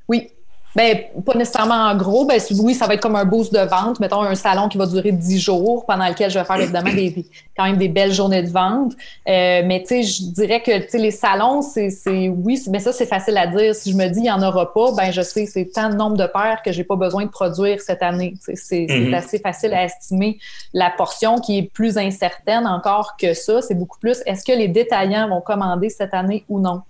Oui, 0.08 0.30
ben, 0.76 0.98
pas 1.24 1.34
nécessairement 1.34 1.74
en 1.74 1.96
gros. 1.96 2.24
Ben, 2.24 2.40
oui, 2.58 2.74
ça 2.74 2.86
va 2.86 2.94
être 2.94 3.00
comme 3.00 3.16
un 3.16 3.24
boost 3.24 3.52
de 3.52 3.60
vente. 3.60 4.00
Mettons 4.00 4.22
un 4.22 4.34
salon 4.34 4.68
qui 4.68 4.78
va 4.78 4.86
durer 4.86 5.12
10 5.12 5.38
jours, 5.38 5.84
pendant 5.86 6.08
lequel 6.08 6.30
je 6.30 6.38
vais 6.38 6.44
faire 6.44 6.60
évidemment 6.60 6.92
des, 6.92 7.24
quand 7.56 7.64
même 7.64 7.76
des 7.76 7.88
belles 7.88 8.12
journées 8.12 8.42
de 8.42 8.50
vente. 8.50 8.92
Euh, 9.28 9.62
mais 9.64 9.80
tu 9.86 9.88
sais, 9.88 10.02
je 10.02 10.30
dirais 10.32 10.60
que 10.60 10.96
les 10.96 11.10
salons, 11.10 11.62
c'est 11.62 12.28
oui, 12.28 12.60
mais 12.70 12.80
ça, 12.80 12.92
c'est 12.92 13.06
facile 13.06 13.36
à 13.36 13.46
dire. 13.46 13.74
Si 13.74 13.92
je 13.92 13.96
me 13.96 14.08
dis 14.08 14.20
il 14.20 14.22
n'y 14.22 14.30
en 14.30 14.42
aura 14.42 14.72
pas, 14.72 14.92
ben 14.96 15.12
je 15.12 15.22
sais, 15.22 15.46
c'est 15.46 15.66
tant 15.72 15.90
de 15.90 15.94
nombre 15.94 16.16
de 16.16 16.26
paires 16.26 16.60
que 16.64 16.72
j'ai 16.72 16.84
pas 16.84 16.96
besoin 16.96 17.24
de 17.24 17.30
produire 17.30 17.80
cette 17.80 18.02
année. 18.02 18.34
C'est 18.40 18.86
mm-hmm. 18.86 19.14
assez 19.14 19.38
facile 19.38 19.74
à 19.74 19.84
estimer. 19.84 20.38
La 20.72 20.90
portion 20.90 21.38
qui 21.38 21.58
est 21.58 21.70
plus 21.70 21.98
incertaine 21.98 22.66
encore 22.66 23.16
que 23.16 23.34
ça, 23.34 23.62
c'est 23.62 23.74
beaucoup 23.74 23.98
plus 23.98 24.22
est-ce 24.26 24.44
que 24.44 24.56
les 24.56 24.68
détaillants 24.68 25.28
vont 25.28 25.40
commander 25.40 25.88
cette 25.88 26.14
année 26.14 26.44
ou 26.48 26.58
non? 26.58 26.82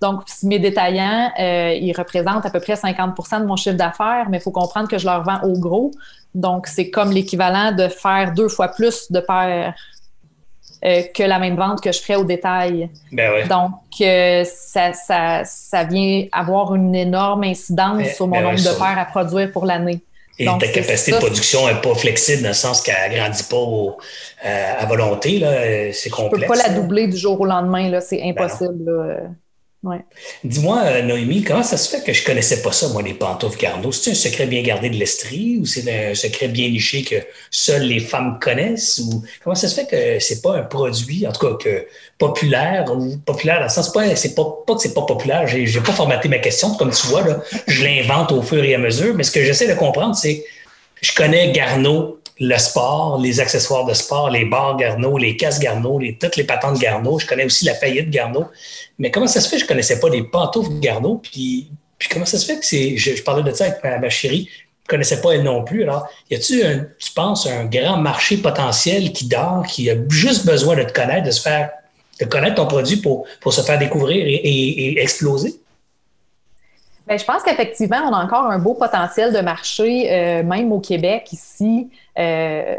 Donc, 0.00 0.22
mes 0.44 0.58
détaillants, 0.58 1.32
euh, 1.40 1.72
ils 1.74 1.92
représentent 1.92 2.46
à 2.46 2.50
peu 2.50 2.60
près 2.60 2.74
50% 2.74 3.40
de 3.40 3.46
mon 3.46 3.56
chiffre 3.56 3.76
d'affaires, 3.76 4.26
mais 4.30 4.38
il 4.38 4.40
faut 4.40 4.52
comprendre 4.52 4.88
que 4.88 4.98
je 4.98 5.06
leur 5.06 5.24
vends 5.24 5.40
au 5.42 5.58
gros. 5.58 5.90
Donc, 6.34 6.68
c'est 6.68 6.90
comme 6.90 7.10
l'équivalent 7.10 7.72
de 7.72 7.88
faire 7.88 8.32
deux 8.32 8.48
fois 8.48 8.68
plus 8.68 9.10
de 9.10 9.18
paires 9.20 9.74
euh, 10.84 11.02
que 11.12 11.24
la 11.24 11.40
même 11.40 11.56
vente 11.56 11.80
que 11.80 11.90
je 11.90 12.00
ferais 12.00 12.14
au 12.14 12.22
détail. 12.22 12.88
Ben 13.10 13.48
Donc, 13.48 13.72
euh, 14.00 14.44
ça, 14.44 14.92
ça, 14.92 15.42
ça, 15.44 15.82
vient 15.82 16.26
avoir 16.30 16.76
une 16.76 16.94
énorme 16.94 17.42
incidence 17.42 18.14
sur 18.14 18.28
mon 18.28 18.36
ben 18.36 18.44
nombre 18.44 18.58
de 18.58 18.78
paires 18.78 18.98
à 18.98 19.04
produire 19.04 19.50
pour 19.50 19.66
l'année. 19.66 20.00
Et 20.38 20.44
ta 20.44 20.68
capacité 20.68 21.10
de 21.10 21.16
production 21.16 21.66
n'est 21.66 21.80
pas 21.80 21.96
flexible 21.96 22.42
dans 22.42 22.50
le 22.50 22.54
sens 22.54 22.80
qu'elle 22.80 23.12
grandit 23.12 23.42
pas 23.42 23.96
à 24.44 24.86
volonté. 24.86 25.40
C'est 25.92 26.10
complexe. 26.10 26.36
Je 26.36 26.36
ne 26.36 26.40
peux 26.42 26.60
pas 26.60 26.68
la 26.68 26.74
doubler 26.74 27.08
du 27.08 27.16
jour 27.16 27.40
au 27.40 27.44
lendemain. 27.44 27.98
C'est 28.00 28.18
ben 28.18 28.48
Dis-moi, 30.42 30.82
euh, 30.84 31.02
Noémie, 31.02 31.44
comment 31.44 31.62
ça 31.62 31.76
se 31.76 31.88
fait 31.88 32.02
que 32.02 32.12
je 32.12 32.24
connaissais 32.24 32.62
pas 32.62 32.72
ça, 32.72 32.88
moi, 32.88 33.00
les 33.00 33.14
pantoufles 33.14 33.58
Garneau? 33.58 33.92
C'est 33.92 34.10
un 34.10 34.14
secret 34.14 34.46
bien 34.46 34.62
gardé 34.62 34.90
de 34.90 34.96
l'Estrie 34.96 35.58
ou 35.60 35.66
c'est 35.66 36.10
un 36.10 36.14
secret 36.16 36.48
bien 36.48 36.68
niché 36.68 37.04
que 37.04 37.14
seules 37.50 37.84
les 37.84 38.00
femmes 38.00 38.40
connaissent? 38.40 38.98
Ou 38.98 39.22
comment 39.42 39.54
ça 39.54 39.68
se 39.68 39.76
fait 39.76 39.86
que 39.86 40.18
c'est 40.18 40.42
pas 40.42 40.56
un 40.56 40.62
produit, 40.62 41.26
en 41.28 41.32
tout 41.32 41.46
cas, 41.46 41.54
que 41.62 41.86
populaire 42.18 42.86
ou 42.92 43.16
populaire 43.18 43.58
dans 43.58 43.64
le 43.64 43.70
sens, 43.70 43.92
pas, 43.92 44.16
c'est 44.16 44.34
pas, 44.34 44.44
pas 44.66 44.74
que 44.74 44.82
c'est 44.82 44.94
pas 44.94 45.02
populaire, 45.02 45.46
j'ai, 45.46 45.64
n'ai 45.64 45.80
pas 45.80 45.92
formaté 45.92 46.28
ma 46.28 46.38
question, 46.38 46.74
comme 46.74 46.90
tu 46.90 47.06
vois, 47.06 47.24
je 47.68 47.84
l'invente 47.84 48.32
au 48.32 48.42
fur 48.42 48.64
et 48.64 48.74
à 48.74 48.78
mesure, 48.78 49.14
mais 49.14 49.22
ce 49.22 49.30
que 49.30 49.44
j'essaie 49.44 49.68
de 49.68 49.74
comprendre, 49.74 50.16
c'est 50.16 50.44
Je 51.00 51.14
connais 51.14 51.52
Garneau, 51.52 52.17
le 52.40 52.56
sport, 52.58 53.20
les 53.20 53.40
accessoires 53.40 53.84
de 53.84 53.94
sport, 53.94 54.30
les 54.30 54.44
bars 54.44 54.76
Garneau, 54.76 55.18
les 55.18 55.36
casques 55.36 55.62
Garneau, 55.62 55.98
les, 55.98 56.16
toutes 56.16 56.36
les 56.36 56.44
patentes 56.44 56.78
Garneau. 56.78 57.18
Je 57.18 57.26
connais 57.26 57.44
aussi 57.44 57.64
la 57.64 57.74
faillite 57.74 58.10
Garneau. 58.10 58.46
Mais 58.98 59.10
comment 59.10 59.26
ça 59.26 59.40
se 59.40 59.48
fait? 59.48 59.56
Que 59.56 59.62
je 59.62 59.66
connaissais 59.66 59.98
pas 59.98 60.08
les 60.08 60.22
pantoufles 60.22 60.78
Garneau? 60.80 61.20
Puis, 61.22 61.68
puis 61.98 62.08
comment 62.08 62.26
ça 62.26 62.38
se 62.38 62.46
fait 62.46 62.58
que 62.58 62.66
c'est. 62.66 62.96
Je, 62.96 63.22
parlais 63.22 63.42
de 63.42 63.54
ça 63.54 63.64
avec 63.64 63.82
ma, 63.82 64.08
chérie, 64.08 64.48
je 64.48 64.62
ne 64.84 64.88
connaissais 64.88 65.20
pas 65.20 65.32
elle 65.32 65.42
non 65.42 65.64
plus. 65.64 65.82
Alors, 65.82 66.08
y 66.30 66.36
a-tu, 66.36 66.62
tu 66.98 67.12
penses, 67.12 67.46
un 67.46 67.64
grand 67.64 67.96
marché 67.96 68.36
potentiel 68.36 69.12
qui 69.12 69.26
dort, 69.26 69.66
qui 69.66 69.90
a 69.90 69.96
juste 70.08 70.46
besoin 70.46 70.76
de 70.76 70.84
te 70.84 70.92
connaître, 70.92 71.26
de 71.26 71.32
se 71.32 71.40
faire, 71.40 71.70
de 72.20 72.24
connaître 72.24 72.56
ton 72.56 72.66
produit 72.66 72.98
pour, 72.98 73.26
pour 73.40 73.52
se 73.52 73.62
faire 73.62 73.78
découvrir 73.78 74.24
et 74.26 75.00
exploser? 75.00 75.60
Bien, 77.08 77.16
je 77.16 77.24
pense 77.24 77.42
qu'effectivement, 77.42 77.98
on 78.08 78.12
a 78.12 78.22
encore 78.22 78.46
un 78.46 78.58
beau 78.58 78.74
potentiel 78.74 79.32
de 79.32 79.40
marché, 79.40 80.12
euh, 80.12 80.42
même 80.42 80.70
au 80.72 80.80
Québec, 80.80 81.32
ici, 81.32 81.88
euh, 82.18 82.76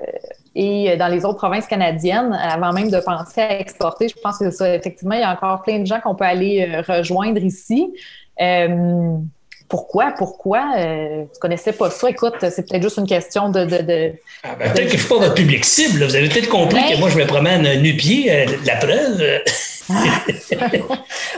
et 0.56 0.96
dans 0.98 1.08
les 1.08 1.26
autres 1.26 1.38
provinces 1.38 1.68
canadiennes, 1.68 2.34
avant 2.34 2.72
même 2.72 2.92
de 2.92 3.00
penser 3.00 3.42
à 3.42 3.60
exporter. 3.60 4.08
Je 4.08 4.16
pense 4.22 4.38
que 4.38 4.52
ça, 4.52 4.76
effectivement, 4.76 5.16
il 5.16 5.22
y 5.22 5.24
a 5.24 5.32
encore 5.32 5.64
plein 5.64 5.80
de 5.80 5.86
gens 5.86 6.00
qu'on 6.00 6.16
peut 6.16 6.26
aller 6.26 6.70
euh, 6.70 6.82
rejoindre 6.82 7.42
ici. 7.44 7.92
Pourquoi? 9.70 10.14
Pourquoi? 10.18 10.74
Euh, 10.78 11.26
tu 11.32 11.40
connaissais 11.40 11.74
pas 11.74 11.92
ça? 11.92 12.10
Écoute, 12.10 12.34
c'est 12.40 12.68
peut-être 12.68 12.82
juste 12.82 12.98
une 12.98 13.06
question 13.06 13.50
de. 13.50 13.66
de, 13.66 14.14
ah, 14.44 14.56
ben, 14.58 14.72
peut-être 14.72 14.86
que 14.86 14.90
je 14.90 14.96
ne 14.96 15.00
suis 15.00 15.08
pas 15.08 15.20
votre 15.20 15.36
public 15.36 15.64
cible. 15.64 16.04
Vous 16.04 16.16
avez 16.16 16.28
peut-être 16.28 16.50
compris 16.50 16.82
que 16.92 17.00
moi, 17.00 17.10
je 17.10 17.18
me 17.20 17.26
promène 17.28 17.80
nu-pied. 17.80 18.34
Euh, 18.34 18.46
la 18.66 18.78
preuve. 18.78 19.24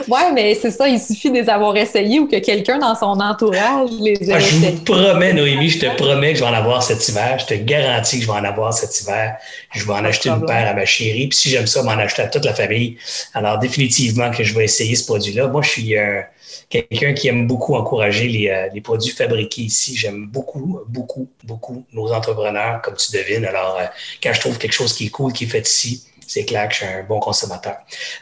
Oui, 0.08 0.20
mais 0.34 0.54
c'est 0.54 0.70
ça. 0.70 0.88
Il 0.88 1.00
suffit 1.00 1.30
de 1.30 1.36
les 1.36 1.48
avoir 1.48 1.76
essayés 1.76 2.20
ou 2.20 2.26
que 2.26 2.36
quelqu'un 2.36 2.78
dans 2.78 2.94
son 2.94 3.18
entourage 3.20 3.90
les 4.00 4.30
ait 4.30 4.34
ah, 4.34 4.38
Je 4.38 4.56
vous 4.56 4.84
promets, 4.84 5.32
Noémie, 5.32 5.70
je 5.70 5.78
te 5.78 5.96
promets 5.96 6.32
que 6.32 6.38
je 6.38 6.44
vais 6.44 6.50
en 6.50 6.54
avoir 6.54 6.82
cet 6.82 7.06
hiver. 7.08 7.38
Je 7.38 7.46
te 7.46 7.54
garantis 7.54 8.18
que 8.18 8.22
je 8.22 8.30
vais 8.30 8.38
en 8.38 8.44
avoir 8.44 8.72
cet 8.74 9.00
hiver. 9.00 9.36
Je 9.72 9.86
vais 9.86 9.92
en 9.92 10.04
acheter 10.04 10.28
une 10.28 10.44
paire 10.44 10.68
à 10.68 10.74
ma 10.74 10.84
chérie. 10.84 11.28
Puis 11.28 11.38
si 11.38 11.48
j'aime 11.50 11.66
ça, 11.66 11.82
m'en 11.82 11.92
acheter 11.92 12.22
à 12.22 12.28
toute 12.28 12.44
la 12.44 12.54
famille. 12.54 12.96
Alors, 13.34 13.58
définitivement 13.58 14.30
que 14.30 14.44
je 14.44 14.54
vais 14.54 14.64
essayer 14.64 14.94
ce 14.94 15.06
produit-là. 15.06 15.48
Moi, 15.48 15.62
je 15.62 15.68
suis. 15.68 15.96
Euh, 15.96 16.20
quelqu'un 16.68 17.12
qui 17.12 17.28
aime 17.28 17.46
beaucoup 17.46 17.74
encourager 17.74 18.50
euh, 18.50 18.68
les, 18.72 18.80
produits 18.80 19.12
fabriqués 19.12 19.62
ici. 19.62 19.96
J'aime 19.96 20.26
beaucoup, 20.26 20.80
beaucoup, 20.88 21.28
beaucoup 21.44 21.84
nos 21.92 22.12
entrepreneurs, 22.12 22.80
comme 22.82 22.94
tu 22.96 23.12
devines. 23.12 23.44
Alors, 23.44 23.78
euh, 23.78 23.84
quand 24.22 24.32
je 24.32 24.40
trouve 24.40 24.58
quelque 24.58 24.72
chose 24.72 24.92
qui 24.92 25.06
est 25.06 25.10
cool, 25.10 25.32
qui 25.32 25.44
est 25.44 25.48
fait 25.48 25.68
ici, 25.68 26.04
c'est 26.32 26.44
clair 26.44 26.68
que 26.68 26.74
je 26.74 26.84
suis 26.84 26.86
un 26.86 27.02
bon 27.02 27.20
consommateur. 27.20 27.76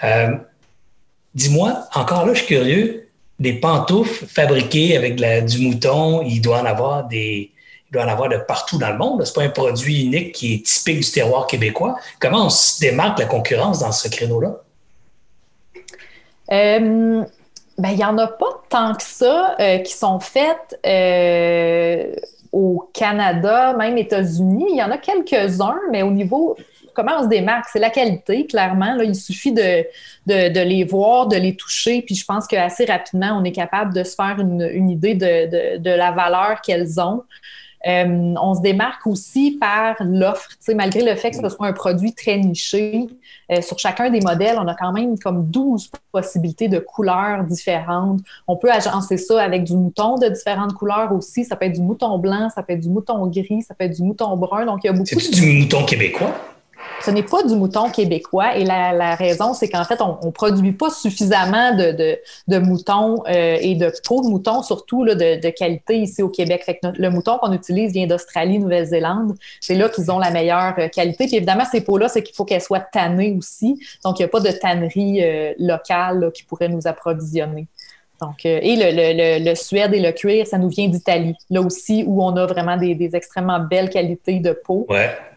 Euh, 0.05 0.37
dis-moi, 1.35 1.87
encore 1.94 2.27
là, 2.27 2.35
je 2.35 2.38
suis 2.38 2.55
curieux, 2.55 3.09
des 3.38 3.55
pantoufles 3.55 4.27
fabriquées 4.27 4.96
avec 4.96 5.16
du 5.46 5.59
mouton, 5.61 6.23
il 6.23 6.40
doit 6.40 6.61
en 6.61 6.66
avoir 6.66 7.05
des, 7.09 7.53
il 7.88 7.92
doit 7.92 8.05
en 8.05 8.09
avoir 8.09 8.29
de 8.29 8.37
partout 8.37 8.79
dans 8.79 8.90
le 8.90 8.99
monde. 8.99 9.25
Ce 9.25 9.31
n'est 9.31 9.49
pas 9.49 9.62
un 9.62 9.68
produit 9.68 10.05
unique 10.05 10.33
qui 10.33 10.55
est 10.55 10.66
typique 10.66 11.01
du 11.01 11.11
terroir 11.11 11.46
québécois. 11.46 11.96
Comment 12.20 12.46
on 12.46 12.51
se 12.51 12.81
démarque 12.81 13.18
la 13.18 13.27
concurrence 13.27 13.81
dans 13.81 13.92
ce 13.92 14.09
créneau-là? 14.09 14.61
Ben, 17.81 17.92
il 17.92 17.96
n'y 17.96 18.05
en 18.05 18.18
a 18.18 18.27
pas 18.27 18.61
tant 18.68 18.94
que 18.94 19.03
ça 19.03 19.57
euh, 19.59 19.79
qui 19.79 19.94
sont 19.94 20.20
faites 20.20 20.79
euh, 20.85 22.14
au 22.53 22.90
Canada, 22.92 23.73
même 23.73 23.96
États-Unis. 23.96 24.66
Il 24.68 24.77
y 24.77 24.83
en 24.83 24.90
a 24.90 24.99
quelques-uns, 24.99 25.81
mais 25.90 26.03
au 26.03 26.11
niveau 26.11 26.59
comment 26.94 27.12
on 27.18 27.22
se 27.24 27.29
démarque, 27.29 27.66
c'est 27.72 27.79
la 27.79 27.90
qualité, 27.90 28.46
clairement. 28.46 28.94
Là, 28.94 29.05
il 29.05 29.14
suffit 29.14 29.53
de, 29.53 29.85
de, 30.26 30.61
les 30.61 30.85
voir, 30.85 31.29
de 31.29 31.37
les 31.37 31.57
toucher, 31.57 32.03
puis 32.03 32.14
je 32.14 32.24
pense 32.24 32.46
qu'assez 32.46 32.85
rapidement, 32.85 33.38
on 33.40 33.44
est 33.44 33.53
capable 33.53 33.94
de 33.94 34.05
se 34.05 34.14
faire 34.14 34.37
une, 34.38 34.68
une 34.72 34.90
idée 34.90 35.14
de, 35.14 35.79
de, 35.79 35.90
la 35.90 36.12
valeur 36.12 36.61
qu'elles 36.61 37.00
ont. 37.00 37.22
Euh, 37.87 38.35
on 38.40 38.55
se 38.55 38.61
démarque 38.61 39.07
aussi 39.07 39.53
par 39.53 39.96
l'offre, 40.00 40.50
malgré 40.74 41.03
le 41.03 41.14
fait 41.14 41.31
que 41.31 41.37
ce 41.37 41.48
soit 41.48 41.66
un 41.66 41.72
produit 41.72 42.12
très 42.12 42.37
niché. 42.37 43.07
Euh, 43.50 43.62
sur 43.62 43.79
chacun 43.79 44.11
des 44.11 44.20
modèles, 44.20 44.57
on 44.59 44.68
a 44.68 44.74
quand 44.74 44.92
même 44.92 45.18
comme 45.18 45.46
12 45.46 45.90
possibilités 46.12 46.68
de 46.68 46.79
couleurs 46.79 47.42
différentes. 47.44 48.20
On 48.46 48.57
peut 48.57 48.70
agencer 48.70 49.16
ça 49.16 49.42
avec 49.42 49.64
du 49.64 49.74
mouton 49.74 50.16
de 50.16 50.29
différentes 50.29 50.74
couleurs 50.74 51.12
aussi. 51.12 51.44
Ça 51.44 51.57
peut 51.57 51.64
être 51.66 51.74
du 51.74 51.81
mouton 51.81 52.18
blanc, 52.18 52.50
ça 52.55 52.62
peut 52.62 52.74
être 52.74 52.81
du 52.81 52.90
mouton 52.90 53.26
gris, 53.29 53.62
ça 53.62 53.74
peut 53.74 53.87
être 53.87 53.96
du 53.96 54.03
mouton 54.03 54.37
brun. 54.37 54.66
Donc, 54.66 54.81
il 54.85 54.88
y 54.88 54.90
a 54.90 54.92
beaucoup. 54.92 55.18
C'est 55.18 55.31
du 55.31 55.61
mouton 55.61 55.85
québécois? 55.87 56.35
Ce 57.02 57.10
n'est 57.10 57.22
pas 57.22 57.42
du 57.42 57.54
mouton 57.54 57.90
québécois 57.90 58.56
et 58.56 58.64
la, 58.64 59.14
raison, 59.14 59.54
c'est 59.54 59.68
qu'en 59.68 59.84
fait, 59.84 60.00
on 60.00 60.18
ne 60.24 60.30
produit 60.30 60.72
pas 60.72 60.90
suffisamment 60.90 61.74
de, 61.74 62.58
moutons 62.58 63.22
euh, 63.26 63.56
et 63.60 63.74
de 63.74 63.92
peau 64.06 64.22
de 64.22 64.28
mouton, 64.28 64.62
surtout 64.62 65.04
de, 65.04 65.50
qualité 65.50 65.98
ici 65.98 66.22
au 66.22 66.28
Québec. 66.28 66.62
Fait 66.64 66.78
le 66.82 67.10
mouton 67.10 67.38
qu'on 67.38 67.52
utilise 67.52 67.92
vient 67.92 68.06
d'Australie, 68.06 68.58
Nouvelle-Zélande. 68.58 69.34
C'est 69.60 69.74
là 69.74 69.88
qu'ils 69.88 70.10
ont 70.10 70.18
la 70.18 70.30
meilleure 70.30 70.74
euh, 70.78 70.88
qualité. 70.88 71.26
Puis 71.26 71.36
évidemment, 71.36 71.64
ces 71.70 71.80
peaux-là, 71.80 72.08
c'est 72.08 72.22
qu'il 72.22 72.34
faut 72.34 72.44
qu'elles 72.44 72.60
soient 72.60 72.80
tannées 72.80 73.34
aussi. 73.36 73.80
Donc, 74.04 74.18
il 74.18 74.22
n'y 74.22 74.26
a 74.26 74.28
pas 74.28 74.40
de 74.40 74.50
tannerie 74.50 75.22
euh, 75.22 75.52
locale 75.58 76.30
qui 76.34 76.44
pourrait 76.44 76.68
nous 76.68 76.86
approvisionner. 76.86 77.66
Et 78.44 78.76
le, 78.76 79.54
Suède 79.54 79.94
et 79.94 80.00
le 80.00 80.12
cuir, 80.12 80.46
ça 80.46 80.58
nous 80.58 80.68
vient 80.68 80.88
d'Italie, 80.88 81.34
là 81.48 81.62
aussi 81.62 82.04
où 82.06 82.22
on 82.22 82.36
a 82.36 82.44
vraiment 82.44 82.76
des, 82.76 83.10
extrêmement 83.14 83.60
belles 83.60 83.88
qualités 83.88 84.40
de 84.40 84.52
peau. 84.52 84.86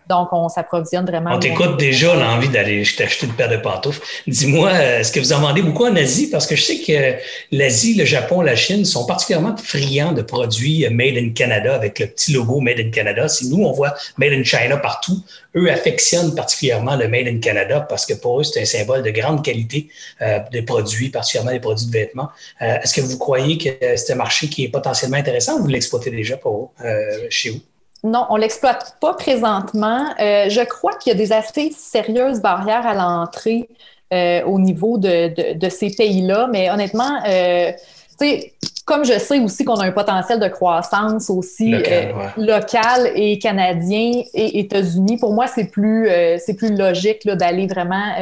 Donc, 0.09 0.29
on 0.31 0.49
s'approvisionne 0.49 1.05
vraiment. 1.05 1.31
On 1.33 1.39
t'écoute 1.39 1.77
déjà 1.77 2.15
l'envie 2.15 2.49
d'aller 2.49 2.83
t'acheter 2.83 3.25
une 3.25 3.33
paire 3.33 3.49
de 3.49 3.57
pantoufles. 3.57 4.01
Dis-moi, 4.27 4.71
est-ce 4.71 5.11
que 5.11 5.19
vous 5.19 5.33
en 5.33 5.39
vendez 5.39 5.61
beaucoup 5.61 5.85
en 5.85 5.95
Asie? 5.95 6.29
Parce 6.29 6.45
que 6.47 6.55
je 6.55 6.61
sais 6.61 6.79
que 6.79 7.15
l'Asie, 7.51 7.95
le 7.95 8.05
Japon, 8.05 8.41
la 8.41 8.55
Chine 8.55 8.85
sont 8.85 9.05
particulièrement 9.05 9.55
friands 9.57 10.13
de 10.13 10.21
produits 10.21 10.87
Made 10.89 11.17
in 11.17 11.29
Canada 11.29 11.75
avec 11.75 11.99
le 11.99 12.07
petit 12.07 12.33
logo 12.33 12.59
Made 12.59 12.79
in 12.79 12.89
Canada. 12.89 13.27
Si 13.27 13.49
nous, 13.49 13.63
on 13.63 13.71
voit 13.71 13.93
Made 14.17 14.33
in 14.33 14.43
China 14.43 14.77
partout, 14.77 15.23
eux 15.55 15.71
affectionnent 15.71 16.35
particulièrement 16.35 16.95
le 16.95 17.07
Made 17.07 17.27
in 17.27 17.39
Canada 17.39 17.81
parce 17.81 18.05
que 18.05 18.13
pour 18.13 18.39
eux, 18.39 18.43
c'est 18.43 18.61
un 18.61 18.65
symbole 18.65 19.03
de 19.03 19.11
grande 19.11 19.43
qualité 19.43 19.89
euh, 20.21 20.39
de 20.51 20.61
produits, 20.61 21.09
particulièrement 21.09 21.51
des 21.51 21.59
produits 21.59 21.85
de 21.85 21.91
vêtements. 21.91 22.29
Euh, 22.61 22.79
est-ce 22.81 22.93
que 22.93 23.01
vous 23.01 23.17
croyez 23.17 23.57
que 23.57 23.95
c'est 23.95 24.13
un 24.13 24.15
marché 24.15 24.47
qui 24.47 24.65
est 24.65 24.69
potentiellement 24.69 25.17
intéressant 25.17 25.57
ou 25.57 25.63
vous 25.63 25.67
l'exploitez 25.67 26.11
déjà 26.11 26.37
pour, 26.37 26.73
euh, 26.83 27.27
chez 27.29 27.51
vous? 27.51 27.61
Non, 28.03 28.25
on 28.29 28.35
ne 28.35 28.41
l'exploite 28.41 28.97
pas 28.99 29.13
présentement. 29.13 30.05
Euh, 30.19 30.49
je 30.49 30.61
crois 30.61 30.93
qu'il 30.95 31.13
y 31.13 31.15
a 31.15 31.17
des 31.17 31.31
assez 31.31 31.71
sérieuses 31.71 32.41
barrières 32.41 32.85
à 32.85 32.93
l'entrée 32.93 33.69
euh, 34.13 34.43
au 34.43 34.59
niveau 34.59 34.97
de, 34.97 35.53
de, 35.53 35.69
ces 35.69 35.89
pays-là, 35.89 36.49
mais 36.51 36.69
honnêtement, 36.69 37.23
euh, 37.25 37.71
comme 38.85 39.05
je 39.05 39.17
sais 39.17 39.39
aussi 39.39 39.63
qu'on 39.63 39.75
a 39.75 39.85
un 39.85 39.91
potentiel 39.91 40.39
de 40.39 40.49
croissance 40.49 41.29
aussi 41.29 41.73
local, 42.37 43.11
et 43.15 43.39
canadien 43.39 44.21
et 44.33 44.59
États-Unis, 44.59 45.17
pour 45.17 45.33
moi, 45.33 45.47
c'est 45.47 45.71
plus, 45.71 46.09
c'est 46.39 46.55
plus 46.55 46.75
logique 46.75 47.25
d'aller 47.25 47.67
vraiment 47.67 48.13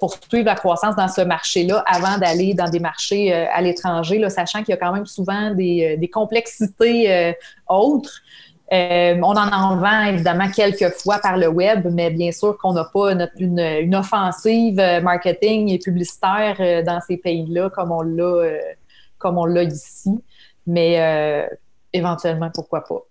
poursuivre 0.00 0.46
la 0.46 0.54
croissance 0.54 0.96
dans 0.96 1.08
ce 1.08 1.20
marché-là 1.20 1.84
avant 1.86 2.18
d'aller 2.18 2.54
dans 2.54 2.70
des 2.70 2.80
marchés 2.80 3.32
à 3.32 3.60
l'étranger, 3.60 4.22
sachant 4.30 4.60
qu'il 4.60 4.70
y 4.70 4.72
a 4.72 4.76
quand 4.78 4.92
même 4.92 5.06
souvent 5.06 5.50
des, 5.50 5.96
des 5.98 6.08
complexités 6.08 7.34
autres. 7.68 8.22
Euh, 8.72 9.18
on 9.18 9.36
en 9.36 9.52
en 9.52 9.76
vend 9.76 10.04
évidemment 10.04 10.48
quelques 10.50 10.94
fois 10.94 11.18
par 11.18 11.36
le 11.36 11.46
web, 11.46 11.86
mais 11.92 12.10
bien 12.10 12.32
sûr 12.32 12.56
qu'on 12.56 12.72
n'a 12.72 12.84
pas 12.84 13.12
une, 13.38 13.94
offensive 13.94 14.80
euh, 14.80 15.02
marketing 15.02 15.68
et 15.68 15.78
publicitaire 15.78 16.56
euh, 16.58 16.82
dans 16.82 16.98
ces 17.06 17.18
pays-là 17.18 17.68
comme 17.68 17.92
on 17.92 18.00
l'a 18.00 18.58
comme 19.18 19.36
on 19.36 19.44
l'a 19.44 19.64
ici. 19.64 20.10
Mais 20.66 21.48
éventuellement, 21.92 22.50
pourquoi 22.52 22.82
pas. 22.84 23.02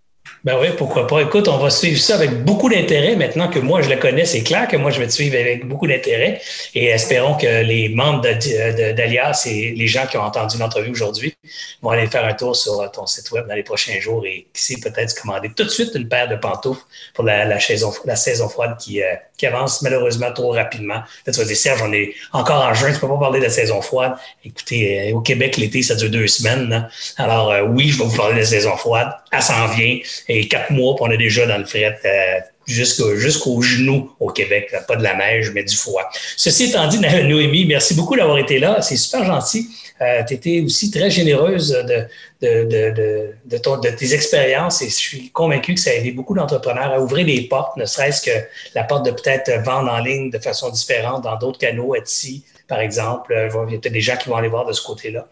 Ben 0.44 0.58
oui, 0.60 0.70
pourquoi 0.76 1.06
pas. 1.06 1.22
Écoute, 1.22 1.48
on 1.48 1.58
va 1.58 1.70
suivre 1.70 2.00
ça 2.00 2.16
avec 2.16 2.44
beaucoup 2.44 2.68
d'intérêt. 2.68 3.16
Maintenant 3.16 3.48
que 3.48 3.60
moi, 3.60 3.84
je 3.84 3.90
le 3.90 3.98
connais, 3.98 4.26
c'est 4.26 4.42
clair 4.42 4.68
que 4.68 4.76
moi, 4.76 4.90
je 4.90 5.00
vais 5.00 5.06
te 5.06 5.14
suivre 5.14 5.38
avec 5.38 5.68
beaucoup 5.68 5.86
d'intérêt. 5.86 6.42
Et 6.74 6.86
espérons 6.86 7.36
que 7.36 7.62
les 7.62 7.90
membres 7.90 8.22
d'Alias 8.22 9.46
et 9.46 9.76
les 9.76 9.86
gens 9.86 10.08
qui 10.08 10.18
ont 10.18 10.24
entendu 10.24 10.58
l'entrevue 10.58 10.90
aujourd'hui 10.90 11.36
vont 11.84 11.92
aller 11.92 12.08
faire 12.08 12.26
un 12.26 12.34
tour 12.34 12.56
sur 12.56 12.90
ton 12.92 13.06
site 13.06 13.30
web 13.32 13.48
dans 13.48 13.54
les 13.54 13.62
prochains 13.62 14.00
jours 14.00 14.26
et 14.26 14.48
qui 14.52 14.80
peut-être 14.80 15.14
commander 15.22 15.50
tout 15.56 15.64
de 15.64 15.70
suite 15.70 15.92
une 15.94 16.08
paire 16.08 16.28
de 16.28 16.36
pantoufles 16.36 16.82
pour 17.14 17.24
la, 17.24 17.60
saison, 17.60 17.94
la 18.06 18.16
saison 18.16 18.50
froide 18.50 18.78
qui, 18.80 19.04
euh, 19.04 19.14
qui 19.38 19.46
avance 19.46 19.82
malheureusement 19.82 20.32
trop 20.32 20.52
rapidement. 20.52 21.02
Là, 21.26 21.34
tu 21.34 21.40
vas 21.40 21.46
dire, 21.46 21.58
Serge, 21.58 21.82
on 21.84 21.94
est 21.94 22.14
encore 22.32 22.64
en 22.64 22.74
juin, 22.74 22.92
tu 22.94 23.00
peux 23.00 23.08
pas 23.08 23.18
parler 23.18 23.40
de 23.40 23.46
la 23.46 23.50
saison 23.52 23.82
froide. 23.82 24.14
Écoutez, 24.44 25.12
euh, 25.12 25.16
au 25.16 25.22
Québec, 25.22 25.58
l'été, 25.58 25.82
ça 25.84 25.96
dure 25.96 26.10
deux 26.10 26.28
semaines. 26.28 26.90
Alors, 27.18 27.52
euh, 27.52 27.62
oui, 27.64 27.90
je 27.90 28.00
vais 28.00 28.06
vous 28.06 28.16
parler 28.16 28.34
de 28.36 28.40
la 28.40 28.46
saison 28.46 28.76
froide. 28.78 29.12
Elle 29.32 29.42
s'en 29.42 29.68
vient 29.68 30.00
et 30.38 30.48
quatre 30.48 30.72
mois, 30.72 30.96
on 31.00 31.10
est 31.12 31.18
déjà 31.18 31.46
dans 31.46 31.58
le 31.58 31.66
fret 31.66 32.00
euh, 32.06 32.40
jusqu'au 32.66 33.16
jusqu'au 33.16 33.62
genou 33.62 34.12
au 34.20 34.30
Québec. 34.30 34.74
Pas 34.88 34.96
de 34.96 35.04
la 35.04 35.16
neige, 35.16 35.52
mais 35.54 35.64
du 35.64 35.76
froid. 35.76 36.10
Ceci 36.38 36.66
étant 36.66 36.88
dit, 36.88 37.00
Noémie, 37.24 37.66
merci 37.66 37.94
beaucoup 37.94 38.16
d'avoir 38.16 38.38
été 38.38 38.60
là. 38.60 38.82
C'est 38.82 38.98
super 38.98 39.26
gentil. 39.26 39.68
Euh, 40.02 40.24
tu 40.28 40.34
étais 40.34 40.62
aussi 40.62 40.90
très 40.90 41.12
généreuse 41.12 41.70
de, 41.70 42.08
de, 42.42 42.64
de, 42.64 43.34
de, 43.46 43.58
ton, 43.60 43.78
de 43.78 43.90
tes 43.90 44.16
expériences 44.16 44.82
et 44.82 44.90
je 44.90 44.96
suis 44.96 45.30
convaincu 45.30 45.76
que 45.76 45.80
ça 45.80 45.92
a 45.92 45.94
aidé 45.94 46.12
beaucoup 46.12 46.34
d'entrepreneurs 46.34 46.92
à 46.92 47.00
ouvrir 47.00 47.24
des 47.28 47.42
portes, 47.42 47.78
ne 47.78 47.86
serait-ce 47.86 48.24
que 48.24 48.36
la 48.74 48.84
porte 48.84 49.06
de 49.06 49.12
peut-être 49.12 49.52
vendre 49.64 49.92
en 49.92 50.00
ligne 50.00 50.32
de 50.32 50.40
façon 50.40 50.72
différente 50.72 51.24
dans 51.24 51.38
d'autres 51.38 51.60
canaux, 51.60 51.94
Etsy, 51.94 52.44
par 52.72 52.80
exemple. 52.80 53.36
Il 53.68 53.74
y 53.74 53.76
a 53.76 53.90
des 53.90 54.02
gens 54.02 54.16
qui 54.16 54.30
vont 54.30 54.38
aller 54.38 54.48
voir 54.48 54.66
de 54.66 54.72
ce 54.72 54.82
côté-là 54.82 55.28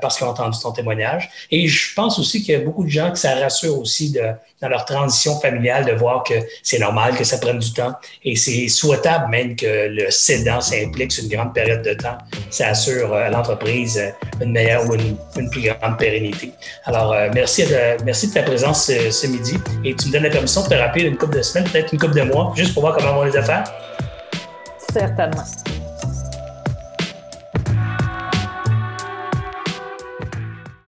parce 0.00 0.16
qu'ils 0.16 0.24
ont 0.24 0.30
entendu 0.30 0.56
ton 0.62 0.70
témoignage. 0.70 1.28
Et 1.50 1.66
je 1.66 1.94
pense 1.94 2.16
aussi 2.20 2.44
qu'il 2.44 2.54
y 2.54 2.56
a 2.56 2.60
beaucoup 2.60 2.84
de 2.84 2.88
gens 2.88 3.10
que 3.10 3.18
ça 3.18 3.34
rassure 3.34 3.76
aussi 3.76 4.16
dans 4.62 4.68
leur 4.68 4.84
transition 4.84 5.38
familiale 5.40 5.84
de 5.84 5.92
voir 5.92 6.22
que 6.22 6.34
c'est 6.62 6.78
normal 6.78 7.16
que 7.16 7.24
ça 7.24 7.38
prenne 7.38 7.58
du 7.58 7.72
temps 7.72 7.92
et 8.24 8.36
c'est 8.36 8.68
souhaitable 8.68 9.28
même 9.30 9.56
que 9.56 9.88
le 9.88 10.08
cédant 10.10 10.60
s'implique 10.60 11.10
sur 11.10 11.24
une 11.24 11.30
grande 11.30 11.52
période 11.52 11.82
de 11.82 11.94
temps. 11.94 12.18
Ça 12.50 12.68
assure 12.68 13.12
à 13.12 13.30
l'entreprise 13.30 14.00
une 14.40 14.52
meilleure 14.52 14.88
ou 14.88 14.94
une, 14.94 15.50
plus 15.50 15.62
grande 15.62 15.98
pérennité. 15.98 16.52
Alors, 16.84 17.16
merci, 17.34 17.64
de, 17.64 18.02
merci 18.04 18.28
de 18.28 18.34
ta 18.34 18.44
présence 18.44 18.86
ce, 18.86 19.26
midi 19.26 19.58
et 19.84 19.94
tu 19.96 20.06
me 20.06 20.12
donnes 20.12 20.22
la 20.22 20.30
permission 20.30 20.62
de 20.62 20.68
te 20.68 20.74
rappeler 20.74 21.02
une 21.02 21.16
couple 21.16 21.38
de 21.38 21.42
semaines, 21.42 21.68
peut-être 21.68 21.92
une 21.92 21.98
couple 21.98 22.14
de 22.14 22.22
mois, 22.22 22.52
juste 22.54 22.74
pour 22.74 22.82
voir 22.82 22.96
comment 22.96 23.14
vont 23.14 23.24
les 23.24 23.36
affaires? 23.36 23.64
Certainement. 24.92 25.42